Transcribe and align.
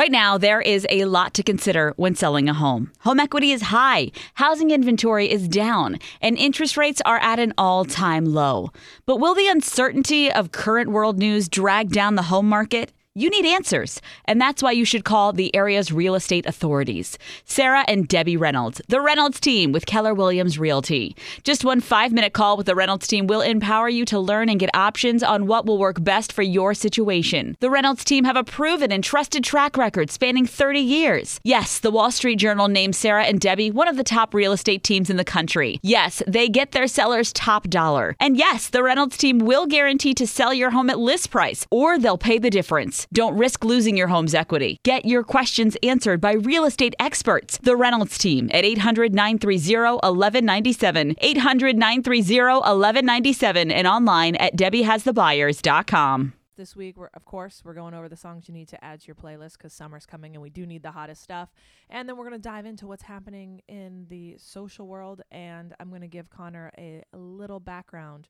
Right 0.00 0.10
now, 0.10 0.38
there 0.38 0.62
is 0.62 0.86
a 0.88 1.04
lot 1.04 1.34
to 1.34 1.42
consider 1.42 1.92
when 1.98 2.14
selling 2.14 2.48
a 2.48 2.54
home. 2.54 2.90
Home 3.00 3.20
equity 3.20 3.52
is 3.52 3.60
high, 3.60 4.12
housing 4.32 4.70
inventory 4.70 5.30
is 5.30 5.46
down, 5.46 5.98
and 6.22 6.38
interest 6.38 6.78
rates 6.78 7.02
are 7.04 7.18
at 7.18 7.38
an 7.38 7.52
all 7.58 7.84
time 7.84 8.24
low. 8.24 8.70
But 9.04 9.16
will 9.20 9.34
the 9.34 9.48
uncertainty 9.48 10.32
of 10.32 10.52
current 10.52 10.88
world 10.88 11.18
news 11.18 11.50
drag 11.50 11.90
down 11.90 12.14
the 12.14 12.22
home 12.22 12.48
market? 12.48 12.92
You 13.16 13.28
need 13.28 13.44
answers, 13.44 14.00
and 14.26 14.40
that's 14.40 14.62
why 14.62 14.70
you 14.70 14.84
should 14.84 15.04
call 15.04 15.32
the 15.32 15.52
area's 15.52 15.90
real 15.90 16.14
estate 16.14 16.46
authorities. 16.46 17.18
Sarah 17.44 17.84
and 17.88 18.06
Debbie 18.06 18.36
Reynolds, 18.36 18.80
the 18.86 19.00
Reynolds 19.00 19.40
team 19.40 19.72
with 19.72 19.84
Keller 19.84 20.14
Williams 20.14 20.60
Realty. 20.60 21.16
Just 21.42 21.64
one 21.64 21.80
five 21.80 22.12
minute 22.12 22.34
call 22.34 22.56
with 22.56 22.66
the 22.66 22.76
Reynolds 22.76 23.08
team 23.08 23.26
will 23.26 23.40
empower 23.40 23.88
you 23.88 24.04
to 24.04 24.20
learn 24.20 24.48
and 24.48 24.60
get 24.60 24.70
options 24.76 25.24
on 25.24 25.48
what 25.48 25.66
will 25.66 25.76
work 25.76 26.04
best 26.04 26.32
for 26.32 26.42
your 26.42 26.72
situation. 26.72 27.56
The 27.58 27.68
Reynolds 27.68 28.04
team 28.04 28.22
have 28.26 28.36
a 28.36 28.44
proven 28.44 28.92
and 28.92 29.02
trusted 29.02 29.42
track 29.42 29.76
record 29.76 30.12
spanning 30.12 30.46
30 30.46 30.78
years. 30.78 31.40
Yes, 31.42 31.80
the 31.80 31.90
Wall 31.90 32.12
Street 32.12 32.36
Journal 32.36 32.68
named 32.68 32.94
Sarah 32.94 33.24
and 33.24 33.40
Debbie 33.40 33.72
one 33.72 33.88
of 33.88 33.96
the 33.96 34.04
top 34.04 34.34
real 34.34 34.52
estate 34.52 34.84
teams 34.84 35.10
in 35.10 35.16
the 35.16 35.24
country. 35.24 35.80
Yes, 35.82 36.22
they 36.28 36.48
get 36.48 36.70
their 36.70 36.86
sellers 36.86 37.32
top 37.32 37.66
dollar. 37.66 38.14
And 38.20 38.36
yes, 38.36 38.68
the 38.68 38.84
Reynolds 38.84 39.16
team 39.16 39.40
will 39.40 39.66
guarantee 39.66 40.14
to 40.14 40.28
sell 40.28 40.54
your 40.54 40.70
home 40.70 40.88
at 40.90 41.00
list 41.00 41.32
price, 41.32 41.66
or 41.72 41.98
they'll 41.98 42.16
pay 42.16 42.38
the 42.38 42.50
difference. 42.50 42.99
Don't 43.12 43.36
risk 43.36 43.64
losing 43.64 43.96
your 43.96 44.08
home's 44.08 44.34
equity. 44.34 44.78
Get 44.82 45.04
your 45.04 45.22
questions 45.22 45.76
answered 45.82 46.20
by 46.20 46.32
real 46.32 46.64
estate 46.64 46.94
experts. 46.98 47.58
The 47.58 47.76
Reynolds 47.76 48.18
team 48.18 48.50
at 48.52 48.64
800 48.64 49.14
930 49.14 49.94
1197. 49.94 51.16
800 51.18 51.76
930 51.76 52.36
1197 52.36 53.70
and 53.70 53.86
online 53.86 54.36
at 54.36 54.56
DebbieHasTheBuyers.com. 54.56 56.34
This 56.60 56.76
week, 56.76 56.98
we're 56.98 57.08
of 57.14 57.24
course 57.24 57.62
we're 57.64 57.72
going 57.72 57.94
over 57.94 58.06
the 58.06 58.18
songs 58.18 58.46
you 58.46 58.52
need 58.52 58.68
to 58.68 58.84
add 58.84 59.00
to 59.00 59.06
your 59.06 59.14
playlist 59.14 59.56
because 59.56 59.72
summer's 59.72 60.04
coming 60.04 60.34
and 60.34 60.42
we 60.42 60.50
do 60.50 60.66
need 60.66 60.82
the 60.82 60.90
hottest 60.90 61.22
stuff. 61.22 61.48
And 61.88 62.06
then 62.06 62.18
we're 62.18 62.24
gonna 62.24 62.38
dive 62.38 62.66
into 62.66 62.86
what's 62.86 63.02
happening 63.02 63.62
in 63.66 64.04
the 64.10 64.36
social 64.38 64.86
world, 64.86 65.22
and 65.30 65.74
I'm 65.80 65.90
gonna 65.90 66.06
give 66.06 66.28
Connor 66.28 66.70
a, 66.76 67.02
a 67.14 67.16
little 67.16 67.60
background 67.60 68.28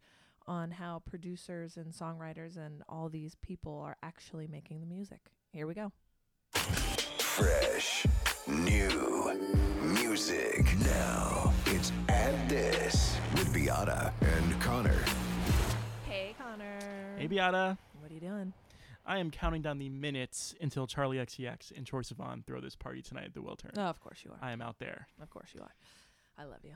on 0.50 0.72
how 0.72 1.00
producers 1.08 1.76
and 1.76 1.92
songwriters 1.92 2.56
and 2.56 2.82
all 2.88 3.08
these 3.08 3.36
people 3.36 3.80
are 3.86 3.96
actually 4.02 4.48
making 4.48 4.80
the 4.80 4.86
music. 4.86 5.20
Here 5.52 5.64
we 5.64 5.74
go. 5.74 5.92
Fresh, 6.50 8.04
new 8.48 9.38
music. 9.80 10.66
Now 10.80 11.54
it's 11.66 11.92
Add 12.08 12.48
This 12.48 13.16
with 13.34 13.54
Beata 13.54 14.12
and 14.20 14.60
Connor. 14.60 14.98
Hey, 16.08 16.34
Connor. 16.36 16.80
Hey, 17.16 17.28
Beata. 17.28 17.78
What 18.00 18.10
are 18.10 18.14
you 18.14 18.20
doing? 18.20 18.52
I 19.06 19.18
am 19.18 19.30
counting 19.30 19.62
down 19.62 19.78
the 19.78 19.88
minutes 19.88 20.56
until 20.60 20.88
Charli 20.88 21.24
XCX 21.24 21.70
and 21.76 21.86
Troye 21.86 22.12
Sivan 22.12 22.44
throw 22.44 22.60
this 22.60 22.74
party 22.74 23.02
tonight 23.02 23.26
at 23.26 23.34
the 23.34 23.40
Wiltern. 23.40 23.78
Oh, 23.78 23.82
of 23.82 24.00
course 24.00 24.18
you 24.24 24.32
are. 24.32 24.38
I 24.42 24.50
am 24.50 24.60
out 24.60 24.80
there. 24.80 25.06
Of 25.22 25.30
course 25.30 25.50
you 25.54 25.60
are. 25.60 25.74
I 26.36 26.44
love 26.44 26.64
you. 26.64 26.74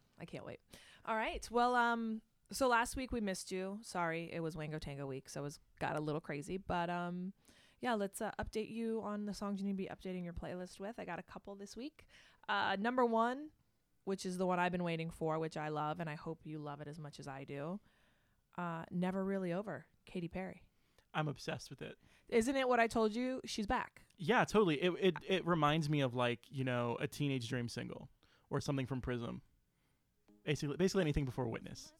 I 0.20 0.24
can't 0.24 0.46
wait. 0.46 0.60
All 1.04 1.14
right. 1.14 1.46
Well, 1.50 1.74
um, 1.74 2.22
so 2.52 2.68
last 2.68 2.96
week 2.96 3.12
we 3.12 3.20
missed 3.20 3.52
you. 3.52 3.78
Sorry, 3.82 4.30
it 4.32 4.40
was 4.40 4.56
Wango 4.56 4.78
Tango 4.78 5.06
week, 5.06 5.28
so 5.28 5.40
it 5.40 5.44
was 5.44 5.58
got 5.80 5.96
a 5.96 6.00
little 6.00 6.20
crazy. 6.20 6.56
But 6.58 6.90
um, 6.90 7.32
yeah, 7.80 7.94
let's 7.94 8.20
uh, 8.20 8.30
update 8.40 8.70
you 8.70 9.00
on 9.04 9.26
the 9.26 9.34
songs 9.34 9.60
you 9.60 9.66
need 9.66 9.72
to 9.72 9.76
be 9.76 9.88
updating 9.88 10.24
your 10.24 10.32
playlist 10.32 10.80
with. 10.80 10.94
I 10.98 11.04
got 11.04 11.18
a 11.18 11.22
couple 11.22 11.54
this 11.54 11.76
week. 11.76 12.06
Uh, 12.48 12.76
number 12.78 13.04
one, 13.04 13.48
which 14.04 14.24
is 14.24 14.38
the 14.38 14.46
one 14.46 14.58
I've 14.58 14.72
been 14.72 14.84
waiting 14.84 15.10
for, 15.10 15.38
which 15.38 15.56
I 15.56 15.68
love, 15.68 16.00
and 16.00 16.08
I 16.08 16.14
hope 16.14 16.40
you 16.44 16.58
love 16.58 16.80
it 16.80 16.88
as 16.88 16.98
much 16.98 17.20
as 17.20 17.28
I 17.28 17.44
do. 17.44 17.78
Uh, 18.56 18.84
Never 18.90 19.24
really 19.24 19.52
over, 19.52 19.86
Katy 20.06 20.28
Perry. 20.28 20.62
I'm 21.14 21.28
obsessed 21.28 21.70
with 21.70 21.82
it. 21.82 21.96
Isn't 22.28 22.56
it 22.56 22.68
what 22.68 22.80
I 22.80 22.86
told 22.86 23.14
you? 23.14 23.40
She's 23.44 23.66
back. 23.66 24.02
Yeah, 24.18 24.44
totally. 24.44 24.76
It 24.76 24.92
it 25.00 25.16
it 25.26 25.46
reminds 25.46 25.88
me 25.88 26.00
of 26.00 26.14
like 26.14 26.40
you 26.50 26.64
know 26.64 26.96
a 27.00 27.06
Teenage 27.06 27.48
Dream 27.48 27.68
single 27.68 28.08
or 28.50 28.60
something 28.60 28.86
from 28.86 29.00
Prism. 29.00 29.40
Basically, 30.44 30.76
basically 30.76 31.02
anything 31.02 31.24
before 31.24 31.46
Witness. 31.48 31.92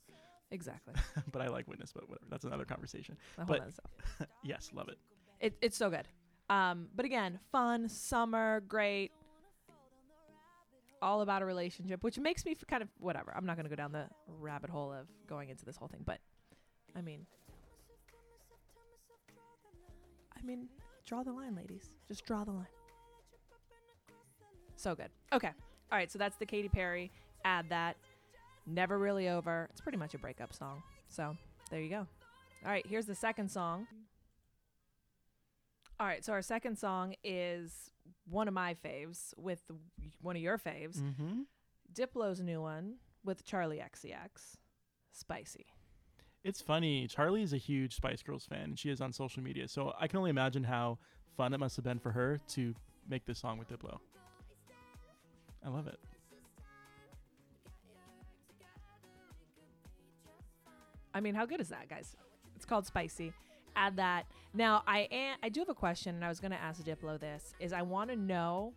Exactly. 0.50 0.94
but 1.32 1.42
I 1.42 1.48
like 1.48 1.69
Witness, 1.69 1.92
but 1.92 2.09
whatever. 2.09 2.26
That's 2.31 2.44
another 2.44 2.64
conversation. 2.64 3.16
Whole 3.36 3.47
But- 3.47 3.75
stuff. 3.75 4.28
yes, 4.42 4.70
love 4.75 4.88
it. 4.88 4.98
It, 5.41 5.54
it's 5.60 5.76
so 5.76 5.91
good. 5.91 6.06
Um, 6.50 6.88
but 6.97 7.04
again, 7.04 7.38
fun, 7.53 7.88
summer, 7.88 8.60
great. 8.66 9.12
All 11.00 11.20
about 11.20 11.42
a 11.42 11.44
relationship, 11.44 12.03
which 12.03 12.19
makes 12.19 12.44
me 12.44 12.53
f- 12.53 12.66
kind 12.66 12.82
of 12.82 12.88
whatever. 12.98 13.32
I'm 13.37 13.47
not 13.47 13.56
going 13.56 13.64
to 13.64 13.70
go 13.70 13.76
down 13.76 13.92
the 13.92 14.06
rabbit 14.41 14.69
hole 14.70 14.92
of 14.92 15.06
going 15.28 15.48
into 15.50 15.64
this 15.64 15.76
whole 15.76 15.87
thing, 15.87 16.03
but 16.04 16.19
I 16.97 17.03
mean, 17.03 17.25
I 20.37 20.44
mean, 20.44 20.69
draw 21.06 21.22
the 21.22 21.32
line, 21.32 21.54
ladies. 21.54 21.91
Just 22.08 22.25
draw 22.25 22.42
the 22.44 22.50
line. 22.53 22.66
So 24.76 24.94
good. 24.94 25.10
Okay. 25.32 25.50
All 25.92 25.98
right. 25.98 26.10
So 26.10 26.19
that's 26.19 26.37
the 26.37 26.47
Katy 26.47 26.69
Perry. 26.69 27.10
Add 27.44 27.66
that. 27.69 27.97
Never 28.69 28.99
really 28.99 29.29
over. 29.29 29.69
It's 29.71 29.81
pretty 29.81 29.99
much 29.99 30.15
a 30.15 30.19
breakup 30.19 30.53
song. 30.55 30.83
So 31.09 31.37
there 31.71 31.81
you 31.81 31.89
go. 31.89 32.06
All 32.65 32.71
right. 32.71 32.87
Here's 32.87 33.06
the 33.06 33.15
second 33.15 33.51
song. 33.51 33.87
All 36.01 36.06
right, 36.06 36.25
so 36.25 36.33
our 36.33 36.43
second 36.43 36.79
song 36.79 37.17
is 37.25 37.91
one 38.31 38.47
of 38.47 38.55
my 38.55 38.75
faves 38.84 39.34
with 39.37 39.61
one 40.23 40.37
of 40.37 40.43
your 40.43 40.56
faves, 40.56 40.99
Mm-hmm. 41.01 41.41
Diplo's 41.93 42.41
new 42.41 42.61
one 42.62 42.99
with 43.25 43.45
Charli 43.45 43.83
XCX, 43.83 44.56
Spicy. 45.11 45.67
It's 46.45 46.61
funny. 46.61 47.09
Charli 47.09 47.43
is 47.43 47.53
a 47.53 47.56
huge 47.56 47.97
Spice 47.97 48.23
Girls 48.23 48.45
fan, 48.47 48.61
and 48.62 48.79
she 48.79 48.91
is 48.91 49.00
on 49.00 49.12
social 49.12 49.43
media. 49.43 49.67
So 49.67 49.93
I 49.99 50.06
can 50.06 50.19
only 50.19 50.31
imagine 50.31 50.62
how 50.62 50.99
fun 51.37 51.53
it 51.53 51.59
must 51.59 51.75
have 51.75 51.85
been 51.85 51.99
for 51.99 52.12
her 52.12 52.39
to 52.50 52.75
make 53.09 53.25
this 53.27 53.41
song 53.41 53.59
with 53.59 53.69
Diplo. 53.69 53.99
I 55.67 55.69
love 55.69 55.89
it. 55.89 55.99
I 61.14 61.20
mean, 61.20 61.34
how 61.34 61.46
good 61.46 61.60
is 61.60 61.69
that, 61.69 61.88
guys? 61.88 62.16
It's 62.56 62.64
called 62.64 62.86
Spicy. 62.86 63.32
Add 63.76 63.96
that. 63.96 64.26
Now, 64.54 64.82
I 64.86 65.08
am, 65.10 65.36
I 65.42 65.48
do 65.48 65.60
have 65.60 65.69
a 65.69 65.74
question, 65.74 66.14
and 66.14 66.24
I 66.24 66.28
was 66.28 66.41
going 66.41 66.50
to 66.50 66.60
ask 66.60 66.82
Diplo 66.82 67.19
this. 67.20 67.54
Is 67.60 67.72
I 67.72 67.82
want 67.82 68.10
to 68.10 68.16
know 68.16 68.72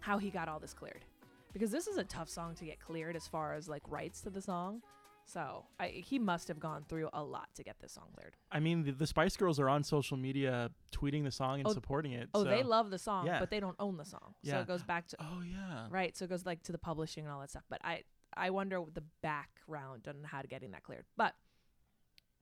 how 0.00 0.18
he 0.18 0.30
got 0.30 0.48
all 0.48 0.58
this 0.58 0.74
cleared, 0.74 1.04
because 1.52 1.70
this 1.70 1.86
is 1.86 1.96
a 1.96 2.04
tough 2.04 2.28
song 2.28 2.54
to 2.56 2.64
get 2.64 2.80
cleared 2.80 3.16
as 3.16 3.26
far 3.26 3.54
as 3.54 3.68
like 3.68 3.82
rights 3.88 4.20
to 4.22 4.30
the 4.30 4.42
song. 4.42 4.82
So 5.24 5.64
I, 5.78 5.86
he 5.86 6.18
must 6.18 6.48
have 6.48 6.58
gone 6.58 6.84
through 6.88 7.08
a 7.12 7.22
lot 7.22 7.48
to 7.54 7.62
get 7.62 7.76
this 7.80 7.92
song 7.92 8.08
cleared. 8.16 8.34
I 8.50 8.58
mean, 8.58 8.82
the, 8.82 8.90
the 8.90 9.06
Spice 9.06 9.36
Girls 9.36 9.60
are 9.60 9.68
on 9.68 9.84
social 9.84 10.16
media 10.16 10.70
tweeting 10.92 11.22
the 11.22 11.30
song 11.30 11.60
and 11.60 11.68
Oh, 11.68 11.72
supporting 11.72 12.10
it. 12.12 12.28
Oh, 12.34 12.42
so- 12.42 12.50
they 12.50 12.64
love 12.64 12.90
the 12.90 12.98
song, 12.98 13.26
yeah. 13.26 13.38
but 13.38 13.48
they 13.48 13.60
don't 13.60 13.76
own 13.78 13.96
the 13.96 14.04
song. 14.04 14.34
Yeah. 14.42 14.54
So 14.54 14.60
it 14.62 14.66
goes 14.66 14.82
back 14.82 15.06
to 15.08 15.16
Oh 15.20 15.40
yeah. 15.48 15.86
right. 15.90 16.14
So 16.16 16.24
it 16.24 16.28
goes 16.28 16.44
like 16.44 16.64
to 16.64 16.72
the 16.72 16.78
publishing 16.78 17.24
and 17.24 17.32
all 17.32 17.40
that 17.40 17.50
stuff. 17.50 17.62
But 17.70 17.80
I 17.84 18.02
I 18.36 18.50
wonder 18.50 18.82
the 18.92 19.04
background 19.22 20.08
on 20.08 20.16
how 20.24 20.42
to 20.42 20.48
getting 20.48 20.72
that 20.72 20.82
cleared. 20.82 21.04
But 21.16 21.34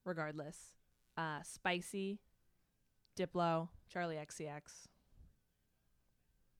regardless, 0.05 0.57
uh, 1.17 1.41
spicy, 1.43 2.19
Diplo, 3.17 3.69
Charli 3.93 4.17
XCX, 4.17 4.87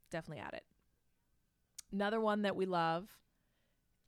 definitely 0.10 0.44
at 0.44 0.54
it. 0.54 0.64
Another 1.92 2.20
one 2.22 2.44
that 2.44 2.56
we 2.56 2.66
love 2.66 3.10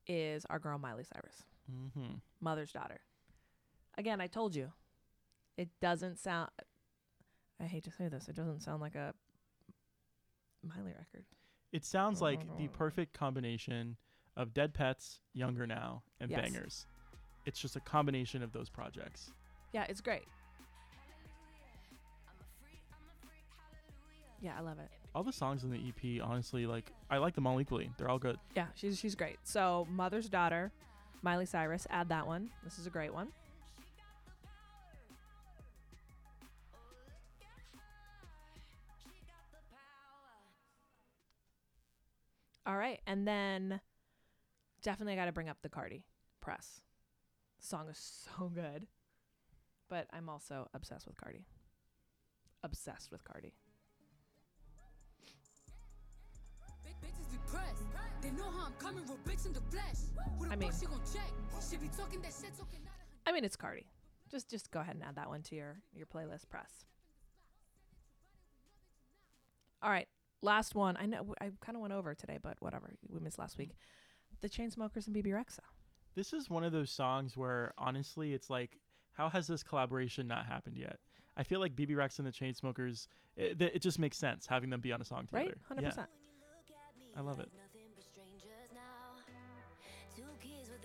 is 0.08 0.46
our 0.50 0.60
girl 0.60 0.78
Miley 0.78 1.04
Cyrus, 1.04 1.44
Mm-hmm. 1.72 2.16
mother's 2.42 2.72
daughter. 2.72 3.00
Again, 3.98 4.20
I 4.20 4.28
told 4.28 4.54
you, 4.56 4.72
it 5.58 5.70
doesn't 5.82 6.20
sound. 6.20 6.50
I 7.62 7.66
hate 7.66 7.84
to 7.86 7.92
say 7.92 8.08
this, 8.10 8.28
it 8.28 8.36
doesn't 8.36 8.62
sound 8.62 8.82
like 8.82 8.96
a 8.96 9.14
Miley 10.64 10.92
record. 10.98 11.26
It 11.72 11.86
sounds 11.86 12.22
like 12.22 12.42
the 12.58 12.68
perfect 12.68 13.14
combination 13.14 13.96
of 14.36 14.54
Dead 14.54 14.74
Petz, 14.74 15.20
Younger 15.34 15.66
Now, 15.66 16.04
and 16.20 16.30
Yes. 16.30 16.40
Bangerz. 16.50 16.86
It's 17.46 17.60
just 17.60 17.76
a 17.76 17.80
combination 17.80 18.42
of 18.42 18.52
those 18.52 18.70
projects. 18.70 19.32
Yeah, 19.74 19.86
it's 19.90 20.02
great. 20.02 20.24
Yeah, 24.42 24.54
I 24.58 24.62
love 24.62 24.80
it. 24.80 24.90
All 25.16 25.24
the 25.24 25.32
songs 25.32 25.64
in 25.64 25.72
the 25.72 25.78
EP, 25.78 26.22
honestly, 26.22 26.66
like 26.66 26.92
I 27.10 27.18
like 27.18 27.36
them 27.36 27.48
all 27.48 27.62
equally. 27.62 27.90
They're 27.98 28.10
all 28.10 28.20
good. 28.20 28.38
Yeah, 28.56 28.68
she's 28.76 29.00
she's 29.00 29.16
great. 29.16 29.38
So, 29.44 29.88
Mother's 29.90 30.28
Daughter, 30.28 30.72
Miley 31.22 31.46
Cyrus, 31.46 31.88
add 31.90 32.10
that 32.10 32.28
one. 32.28 32.50
This 32.64 32.78
is 32.78 32.88
a 32.88 32.90
great 32.90 33.14
one. 33.14 33.30
All 42.66 42.78
right, 42.78 43.00
and 43.08 43.28
then 43.28 43.80
definitely 44.82 45.16
got 45.16 45.26
to 45.26 45.32
bring 45.32 45.50
up 45.50 45.58
the 45.62 45.70
Cardi 45.70 46.04
press. 46.42 46.82
Song 47.64 47.88
is 47.90 48.26
so 48.38 48.50
good, 48.50 48.88
but 49.90 50.08
I'm 50.12 50.28
also 50.30 50.70
obsessed 50.74 51.08
with 51.08 51.18
Cardi. 51.18 51.46
Obsessed 52.64 53.12
with 53.12 53.24
Cardi. 53.24 53.54
Big 56.84 56.94
bitches 57.02 57.32
be. 57.32 57.40
They 58.22 58.32
know 58.32 58.50
how 58.52 58.66
I'm 58.66 58.74
coming, 58.74 59.04
real 59.06 59.18
bitch 59.26 59.46
in 59.46 59.54
the 59.54 59.62
flesh. 59.62 59.84
Who 60.38 60.46
the 60.46 60.52
I 60.52 60.56
mean- 60.56 60.72
fuck 60.72 60.80
she 60.82 60.86
gon' 60.88 61.02
check? 61.14 61.32
She 61.70 61.78
be 61.78 61.88
talking 61.98 62.22
that 62.22 62.34
shit, 62.34 62.52
talking 62.58 62.82
out 62.86 63.00
of 63.00 63.08
I 63.26 63.32
mean, 63.32 63.46
it's 63.46 63.56
Cardi. 63.56 63.86
Just 64.30 64.50
just 64.50 64.70
go 64.72 64.82
ahead 64.82 64.96
and 64.96 65.04
add 65.04 65.16
that 65.16 65.30
one 65.30 65.42
to 65.44 65.56
your 65.56 65.78
your 65.96 66.06
playlist 66.06 66.50
press. 66.50 66.86
All 69.82 69.90
right, 69.90 70.08
last 70.42 70.76
one. 70.76 70.98
I 70.98 71.06
know 71.06 71.34
I 71.40 71.52
kind 71.62 71.76
of 71.78 71.82
went 71.82 71.94
over 71.94 72.14
today, 72.16 72.38
but 72.42 72.58
whatever. 72.60 72.94
We 73.10 73.20
missed 73.22 73.40
last 73.40 73.58
week. 73.58 73.72
The 74.42 74.50
Chainsmokers 74.50 75.06
and 75.06 75.14
Bebe 75.14 75.30
Rexha. 75.32 75.60
This 76.16 76.34
is 76.34 76.50
one 76.50 76.64
of 76.64 76.72
those 76.72 76.92
songs 76.92 77.36
where 77.36 77.74
honestly, 77.78 78.34
it's 78.34 78.50
like, 78.50 78.80
how 79.14 79.30
has 79.30 79.48
this 79.48 79.64
collaboration 79.64 80.28
not 80.28 80.46
happened 80.46 80.78
yet? 80.78 81.00
I 81.36 81.44
feel 81.44 81.60
like 81.60 81.76
Bebe 81.76 81.96
Rexha 81.96 82.20
and 82.20 82.28
the 82.28 82.32
Chainsmokers, 82.32 83.08
eh, 83.38 83.54
it, 83.60 83.62
it 83.62 83.82
just 83.82 83.98
makes 83.98 84.18
sense 84.18 84.46
having 84.46 84.70
them 84.70 84.82
be 84.82 84.92
on 84.92 85.02
a 85.02 85.06
song 85.06 85.26
together. 85.26 85.46
Right, 85.46 85.58
hundred 85.68 85.82
Yeah. 85.84 85.90
percent. 85.90 86.10
I 87.16 87.22
love 87.22 87.40
it. 87.40 87.50
Nothing 87.54 87.90
but 87.96 88.04
strangers 88.04 88.70
now. 88.74 89.22
Two 90.16 90.30
kids 90.42 90.70
with 90.70 90.84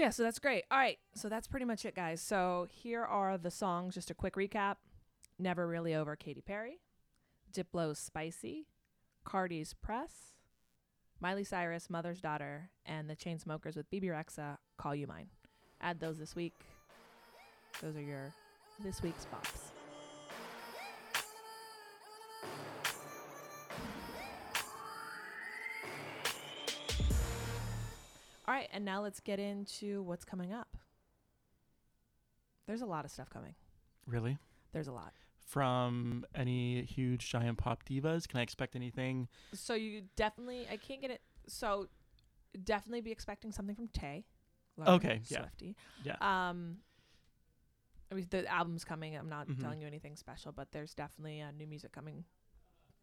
So 0.00 0.04
yeah, 0.04 0.10
so 0.10 0.22
that's 0.22 0.38
great. 0.38 0.64
All 0.70 0.78
right, 0.78 0.96
so 1.14 1.28
that's 1.28 1.46
pretty 1.46 1.66
much 1.66 1.84
it, 1.84 1.94
guys. 1.94 2.22
So 2.22 2.66
here 2.70 3.04
are 3.04 3.36
the 3.36 3.50
songs. 3.50 3.94
Just 3.94 4.10
a 4.10 4.14
quick 4.14 4.34
recap: 4.34 4.76
"Never 5.38 5.68
Really 5.68 5.94
Over," 5.94 6.16
Katy 6.16 6.40
Perry; 6.40 6.80
Diplo's 7.52 7.98
"Spicy," 7.98 8.66
Cardi's 9.26 9.74
"Press," 9.74 10.32
Miley 11.20 11.44
Cyrus, 11.44 11.90
"Mother's 11.90 12.22
Daughter," 12.22 12.70
and 12.86 13.10
the 13.10 13.14
Chainsmokers 13.14 13.76
with 13.76 13.90
Bebe 13.90 14.06
Rexha, 14.06 14.56
"Call 14.78 14.94
You 14.94 15.06
Mine." 15.06 15.28
Add 15.82 16.00
those 16.00 16.16
this 16.16 16.34
week. 16.34 16.54
Those 17.82 17.94
are 17.94 18.00
your 18.00 18.32
this 18.82 19.02
week's 19.02 19.26
bops. 19.26 19.69
Right, 28.60 28.68
and 28.72 28.84
now 28.84 29.02
let's 29.02 29.20
get 29.20 29.38
into 29.40 30.02
what's 30.02 30.24
coming 30.24 30.52
up. 30.52 30.76
There's 32.66 32.82
a 32.82 32.86
lot 32.86 33.04
of 33.06 33.10
stuff 33.10 33.30
coming. 33.30 33.54
Really? 34.06 34.36
There's 34.72 34.86
a 34.86 34.92
lot. 34.92 35.12
From 35.46 36.24
any 36.34 36.82
huge 36.82 37.28
giant 37.30 37.56
pop 37.58 37.84
divas, 37.88 38.28
can 38.28 38.38
I 38.38 38.42
expect 38.42 38.76
anything? 38.76 39.28
So 39.54 39.74
you 39.74 40.02
definitely, 40.14 40.66
I 40.70 40.76
can't 40.76 41.00
get 41.00 41.10
it. 41.10 41.22
So 41.48 41.88
definitely 42.64 43.00
be 43.00 43.10
expecting 43.10 43.50
something 43.50 43.74
from 43.74 43.88
Tay. 43.88 44.26
Okay, 44.86 45.20
yeah. 45.28 45.38
Swifty. 45.40 45.74
Yeah. 46.04 46.16
Um, 46.20 46.76
I 48.12 48.14
mean, 48.14 48.26
the 48.30 48.46
album's 48.46 48.84
coming. 48.84 49.16
I'm 49.16 49.28
not 49.28 49.48
Mhm. 49.48 49.60
telling 49.60 49.80
you 49.80 49.86
anything 49.86 50.16
special, 50.16 50.52
but 50.52 50.70
there's 50.72 50.94
definitely 50.94 51.40
uh, 51.40 51.50
new 51.50 51.66
music 51.66 51.92
coming. 51.92 52.24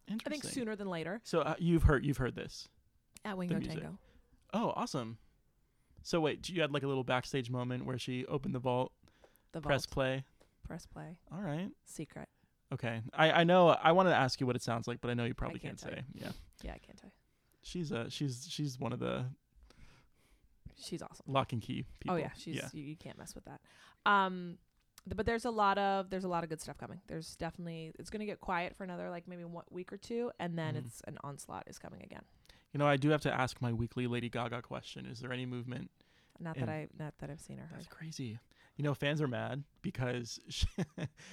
Interesting. 0.08 0.22
I 0.26 0.30
think 0.42 0.54
sooner 0.54 0.76
than 0.76 0.88
later 0.90 1.20
So 1.24 1.42
uh, 1.42 1.56
you've 1.60 1.84
heard 1.84 2.06
you've 2.06 2.18
heard 2.18 2.36
this. 2.36 2.70
at 3.26 3.38
Wango. 3.38 3.60
Tango. 3.60 3.98
Oh, 4.54 4.72
awesome. 4.76 5.18
So 6.08 6.22
wait, 6.22 6.48
you 6.48 6.62
had 6.62 6.72
like 6.72 6.84
a 6.84 6.88
little 6.88 7.04
backstage 7.04 7.50
moment 7.50 7.84
where 7.86 7.98
she 8.00 8.26
opened 8.28 8.56
the 8.56 8.60
vault, 8.60 8.94
The 9.52 9.60
press 9.60 9.86
Vault. 9.86 9.92
play. 9.94 10.24
press 10.64 10.86
play. 10.86 11.18
All 11.34 11.42
right. 11.42 11.70
Secret. 11.84 12.30
Okay. 12.74 13.02
I 13.14 13.32
I 13.32 13.44
know 13.44 13.68
I 13.70 13.92
wanted 13.92 14.12
to 14.12 14.16
ask 14.16 14.40
you 14.40 14.48
what 14.48 14.56
it 14.56 14.62
sounds 14.62 14.88
like, 14.88 15.02
but 15.02 15.10
I 15.12 15.16
know 15.16 15.26
you 15.26 15.34
probably 15.34 15.60
can't 15.60 15.78
can't, 15.78 15.96
say. 15.98 16.04
Yeah. 16.14 16.32
Yeah, 16.64 16.72
I 16.76 16.78
can't 16.78 16.98
tell 16.98 17.10
you. 17.10 17.20
She's 17.62 17.92
uh 17.92 18.08
she's 18.08 18.48
she's 18.50 18.80
one 18.80 18.94
of 18.94 19.00
the 19.00 19.26
She's 20.80 21.02
awesome. 21.02 21.26
lock 21.28 21.52
and 21.54 21.62
key 21.62 21.86
people. 22.00 22.16
Oh 22.16 22.20
yeah, 22.20 22.30
she's 22.38 22.56
yeah. 22.56 22.70
You, 22.72 22.84
you 22.84 22.96
can't 22.96 23.18
mess 23.18 23.34
with 23.36 23.44
that. 23.46 23.60
Um, 24.06 24.58
but 25.14 25.26
there's 25.26 25.44
a 25.46 25.50
lot 25.52 25.78
of 25.78 26.10
there's 26.10 26.24
a 26.24 26.28
lot 26.30 26.44
of 26.44 26.50
good 26.50 26.62
stuff 26.62 26.78
coming. 26.78 27.02
There's 27.08 27.36
definitely 27.36 27.92
it's 28.00 28.10
gonna 28.10 28.26
get 28.26 28.40
quiet 28.40 28.76
for 28.78 28.84
another 28.86 29.10
like 29.10 29.28
maybe 29.28 29.44
one 29.44 29.64
week 29.72 29.92
or 29.92 29.98
two, 29.98 30.32
and 30.40 30.58
then 30.58 30.76
Mhm. 30.76 30.86
it's 30.86 31.02
an 31.08 31.18
onslaught 31.24 31.64
is 31.68 31.78
coming 31.80 32.02
again. 32.04 32.22
You 32.74 32.78
know, 32.80 32.86
I 32.88 32.98
do 32.98 33.10
have 33.10 33.22
to 33.22 33.34
ask 33.34 33.62
my 33.62 33.72
weekly 33.74 34.08
Lady 34.08 34.30
Gaga 34.30 34.62
question. 34.62 35.06
Is 35.06 35.20
there 35.20 35.32
any 35.34 35.46
movement? 35.46 35.90
Not 36.40 36.58
And 36.58 36.68
that 36.68 36.72
I 36.72 36.88
not 36.98 37.14
that 37.20 37.30
I've 37.30 37.42
seen 37.42 37.60
or 37.60 37.64
heard. 37.64 37.80
That's 37.80 37.88
crazy. 37.88 38.40
You 38.76 38.84
know, 38.84 38.94
fans 38.94 39.24
are 39.24 39.28
mad 39.28 39.64
because 39.82 40.40
she, 40.50 40.68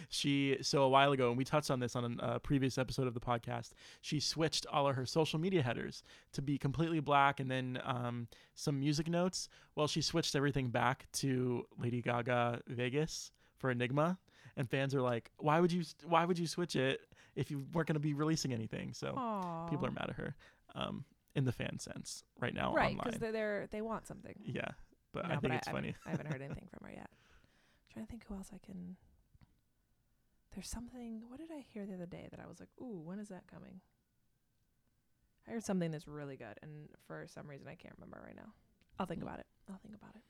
she 0.08 0.56
so 0.62 0.82
a 0.82 0.88
while 0.88 1.12
ago, 1.12 1.28
and 1.28 1.36
we 1.36 1.44
touched 1.44 1.70
on 1.70 1.78
this 1.78 1.94
on 1.94 2.18
a 2.20 2.40
previous 2.40 2.78
episode 2.78 3.06
of 3.06 3.12
the 3.12 3.20
podcast. 3.20 3.72
She 4.00 4.18
switched 4.18 4.64
all 4.66 4.88
of 4.88 4.96
her 4.96 5.04
social 5.04 5.38
media 5.38 5.62
headers 5.62 6.02
to 6.32 6.40
be 6.42 6.56
completely 6.56 7.00
black, 7.00 7.40
and 7.40 7.50
then 7.50 7.78
um, 7.84 8.28
some 8.54 8.80
music 8.80 9.08
notes. 9.08 9.50
Well, 9.76 9.86
she 9.86 10.00
switched 10.00 10.34
everything 10.34 10.68
back 10.68 11.06
to 11.14 11.66
Lady 11.78 12.00
Gaga 12.00 12.62
Vegas 12.66 13.30
for 13.58 13.70
Enigma, 13.70 14.18
and 14.56 14.68
fans 14.68 14.94
are 14.94 15.02
like, 15.02 15.30
"Why 15.36 15.60
would 15.60 15.70
you? 15.70 15.82
Why 16.06 16.24
would 16.24 16.38
you 16.38 16.46
switch 16.46 16.76
it 16.76 17.00
if 17.36 17.50
you 17.50 17.66
weren't 17.74 17.88
going 17.88 17.94
to 17.94 18.00
be 18.00 18.14
releasing 18.14 18.54
anything?" 18.54 18.94
So 18.94 19.08
people 19.68 19.84
are 19.84 19.90
mad 19.90 20.06
at 20.08 20.16
her, 20.16 20.34
um, 20.74 21.04
in 21.34 21.44
the 21.44 21.52
fan 21.52 21.78
sense 21.78 22.24
right 22.40 22.54
now 22.54 22.72
right 22.74 22.96
because 22.96 23.18
they're, 23.18 23.32
they're 23.32 23.68
they 23.70 23.82
want 23.82 24.06
something. 24.06 24.34
yeah, 24.44 24.68
but 25.14 25.26
No, 25.28 25.34
I 25.34 25.38
think 25.38 25.54
it's 25.54 25.68
I 25.68 25.72
funny. 25.72 25.88
Haven't, 25.88 26.06
I 26.06 26.10
haven't 26.10 26.26
heard 26.32 26.42
anything 26.50 26.68
from 26.68 26.86
her 26.86 26.92
yet. 26.92 27.08
trying 27.92 28.04
to 28.04 28.10
think 28.10 28.24
who 28.28 28.34
else 28.34 28.50
I 28.54 28.58
can. 28.58 28.96
There's 30.54 30.68
something. 30.68 31.22
What 31.28 31.38
did 31.40 31.50
I 31.50 31.60
hear 31.72 31.86
the 31.86 31.94
other 31.94 32.06
day 32.06 32.28
that 32.30 32.38
I 32.40 32.46
was 32.46 32.60
like, 32.60 32.68
"Ooh, 32.80 33.00
when 33.04 33.18
is 33.18 33.28
that 33.28 33.46
coming?" 33.46 33.80
I 35.48 35.52
heard 35.52 35.64
something 35.64 35.90
that's 35.90 36.06
really 36.08 36.36
good, 36.36 36.58
and 36.62 36.88
for 37.06 37.26
some 37.28 37.48
reason 37.48 37.66
I 37.68 37.74
can't 37.74 37.94
remember 37.96 38.22
right 38.24 38.36
now. 38.36 38.52
I'll 38.98 39.06
think 39.06 39.20
Mm. 39.20 39.24
about 39.24 39.40
it. 39.40 39.46
I'll 39.68 39.78
think 39.78 39.94
about 39.96 40.14
it. 40.14 40.22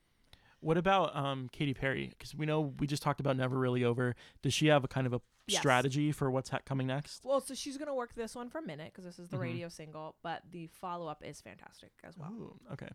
What 0.61 0.79
about 0.79 1.15
um 1.15 1.49
Katy 1.53 1.75
Perry? 1.75 2.09
Because 2.09 2.35
we 2.35 2.47
know 2.47 2.61
we 2.79 2.87
just 2.87 3.03
talked 3.03 3.21
about 3.21 3.37
Never 3.37 3.59
Really 3.59 3.85
Over. 3.85 4.17
Does 4.43 4.55
she 4.55 4.69
have 4.69 4.83
a 4.85 4.89
kind 4.89 5.07
of 5.07 5.13
a 5.13 5.21
Yes. 5.47 5.61
strategy 5.61 6.11
for 6.11 6.31
what's 6.31 6.49
ha- 6.49 6.61
coming 6.65 6.87
next? 6.87 7.23
Well, 7.23 7.43
so 7.43 7.53
she's 7.55 7.77
gonna 7.77 7.95
work 7.95 8.15
this 8.15 8.35
one 8.35 8.49
for 8.49 8.59
a 8.59 8.63
minute 8.63 8.93
because 8.93 9.05
this 9.05 9.19
is 9.19 9.29
the 9.29 9.37
Mhm. 9.37 9.41
radio 9.41 9.69
single, 9.69 10.17
but 10.23 10.43
the 10.51 10.69
follow 10.69 11.07
up 11.07 11.23
is 11.23 11.43
fantastic 11.43 11.93
as 12.03 12.17
well, 12.17 12.33
Ooh, 12.33 12.59
okay. 12.73 12.89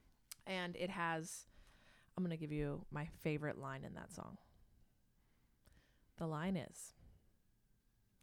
and 0.47 0.75
it 0.77 0.89
has. 0.89 1.45
I'm 2.17 2.23
gonna 2.23 2.38
give 2.38 2.51
you 2.51 2.85
my 2.91 3.07
favorite 3.21 3.57
line 3.57 3.83
in 3.83 3.94
that 3.95 4.11
song. 4.13 4.38
The 6.17 6.27
line 6.27 6.57
is, 6.57 6.94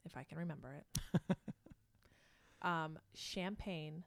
if 0.04 0.16
I 0.16 0.22
can 0.22 0.38
remember 0.38 0.68
it, 0.74 1.36
um, 2.62 2.98
champagne 3.14 4.04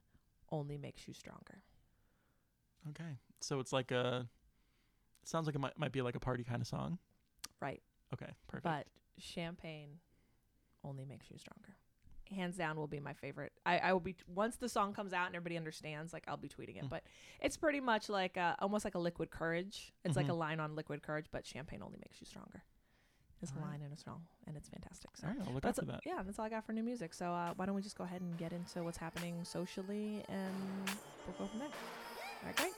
only 0.51 0.77
makes 0.77 1.07
you 1.07 1.13
stronger. 1.13 1.63
Okay. 2.89 3.17
So 3.41 3.59
it's 3.59 3.73
like 3.73 3.91
a. 3.91 4.27
Sounds 5.23 5.45
like 5.45 5.55
it 5.55 5.59
might 5.59 5.77
might 5.77 5.91
be 5.91 6.01
like 6.01 6.15
a 6.15 6.19
party 6.19 6.43
kind 6.43 6.61
of 6.61 6.67
song. 6.67 6.97
Right. 7.61 7.81
Okay. 8.13 8.31
Perfect. 8.47 8.63
But 8.63 8.87
champagne 9.17 9.99
only 10.83 11.05
makes 11.05 11.29
you 11.29 11.37
stronger. 11.37 11.75
Hands 12.35 12.55
down 12.55 12.77
will 12.77 12.87
be 12.87 12.99
my 12.99 13.13
favorite. 13.13 13.51
I, 13.65 13.79
I 13.79 13.93
will 13.93 14.00
be 14.00 14.15
once 14.33 14.55
the 14.57 14.69
song 14.69 14.93
comes 14.93 15.13
out 15.13 15.25
and 15.27 15.36
everybody 15.36 15.57
understands, 15.57 16.13
like 16.13 16.24
I'll 16.27 16.38
be 16.38 16.48
tweeting 16.48 16.77
it. 16.77 16.86
Mm. 16.86 16.89
But 16.89 17.03
it's 17.41 17.57
pretty 17.57 17.79
much 17.79 18.07
like 18.07 18.38
a, 18.38 18.55
almost 18.59 18.86
like 18.86 18.93
a 18.95 19.00
liquid 19.00 19.31
courage. 19.31 19.93
It's 20.05 20.15
like 20.15 20.27
a 20.27 20.31
Mhm. 20.31 20.38
line 20.38 20.59
on 20.59 20.75
liquid 20.75 21.01
courage, 21.01 21.25
but 21.31 21.45
champagne 21.45 21.81
only 21.81 21.98
makes 21.98 22.21
you 22.21 22.27
stronger. 22.27 22.63
It's 23.41 23.51
a 23.51 23.55
Alright. 23.55 23.71
line 23.71 23.81
and 23.83 23.93
a 23.93 23.98
song, 23.98 24.24
and 24.48 24.55
it's 24.57 24.67
fantastic. 24.69 25.12
So 25.17 25.25
all 25.27 25.33
right. 25.33 25.41
I'll 25.48 25.53
look 25.53 25.63
that's 25.63 25.79
that. 25.79 26.01
yeah, 26.05 26.21
that's 26.24 26.38
all 26.38 26.45
I 26.45 26.50
got 26.50 26.65
for 26.65 26.74
new 26.74 26.83
music. 26.83 27.13
So 27.13 27.31
uh, 27.31 27.53
why 27.55 27.65
don't 27.65 27.74
we 27.75 27.81
just 27.81 27.98
go 27.98 28.03
ahead 28.03 28.21
and 28.21 28.38
get 28.38 28.51
into 28.53 28.83
what's 28.83 28.98
happening 28.98 29.43
socially, 29.43 30.24
and 30.29 30.53
we'll 31.25 31.36
go 31.39 31.48
from 31.48 31.59
there. 31.59 31.69
All 31.69 32.45
right, 32.48 32.55
great. 32.57 32.74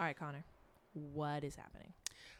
All 0.00 0.06
right, 0.06 0.16
Connor, 0.18 0.44
what 0.92 1.44
is 1.44 1.56
happening? 1.56 1.92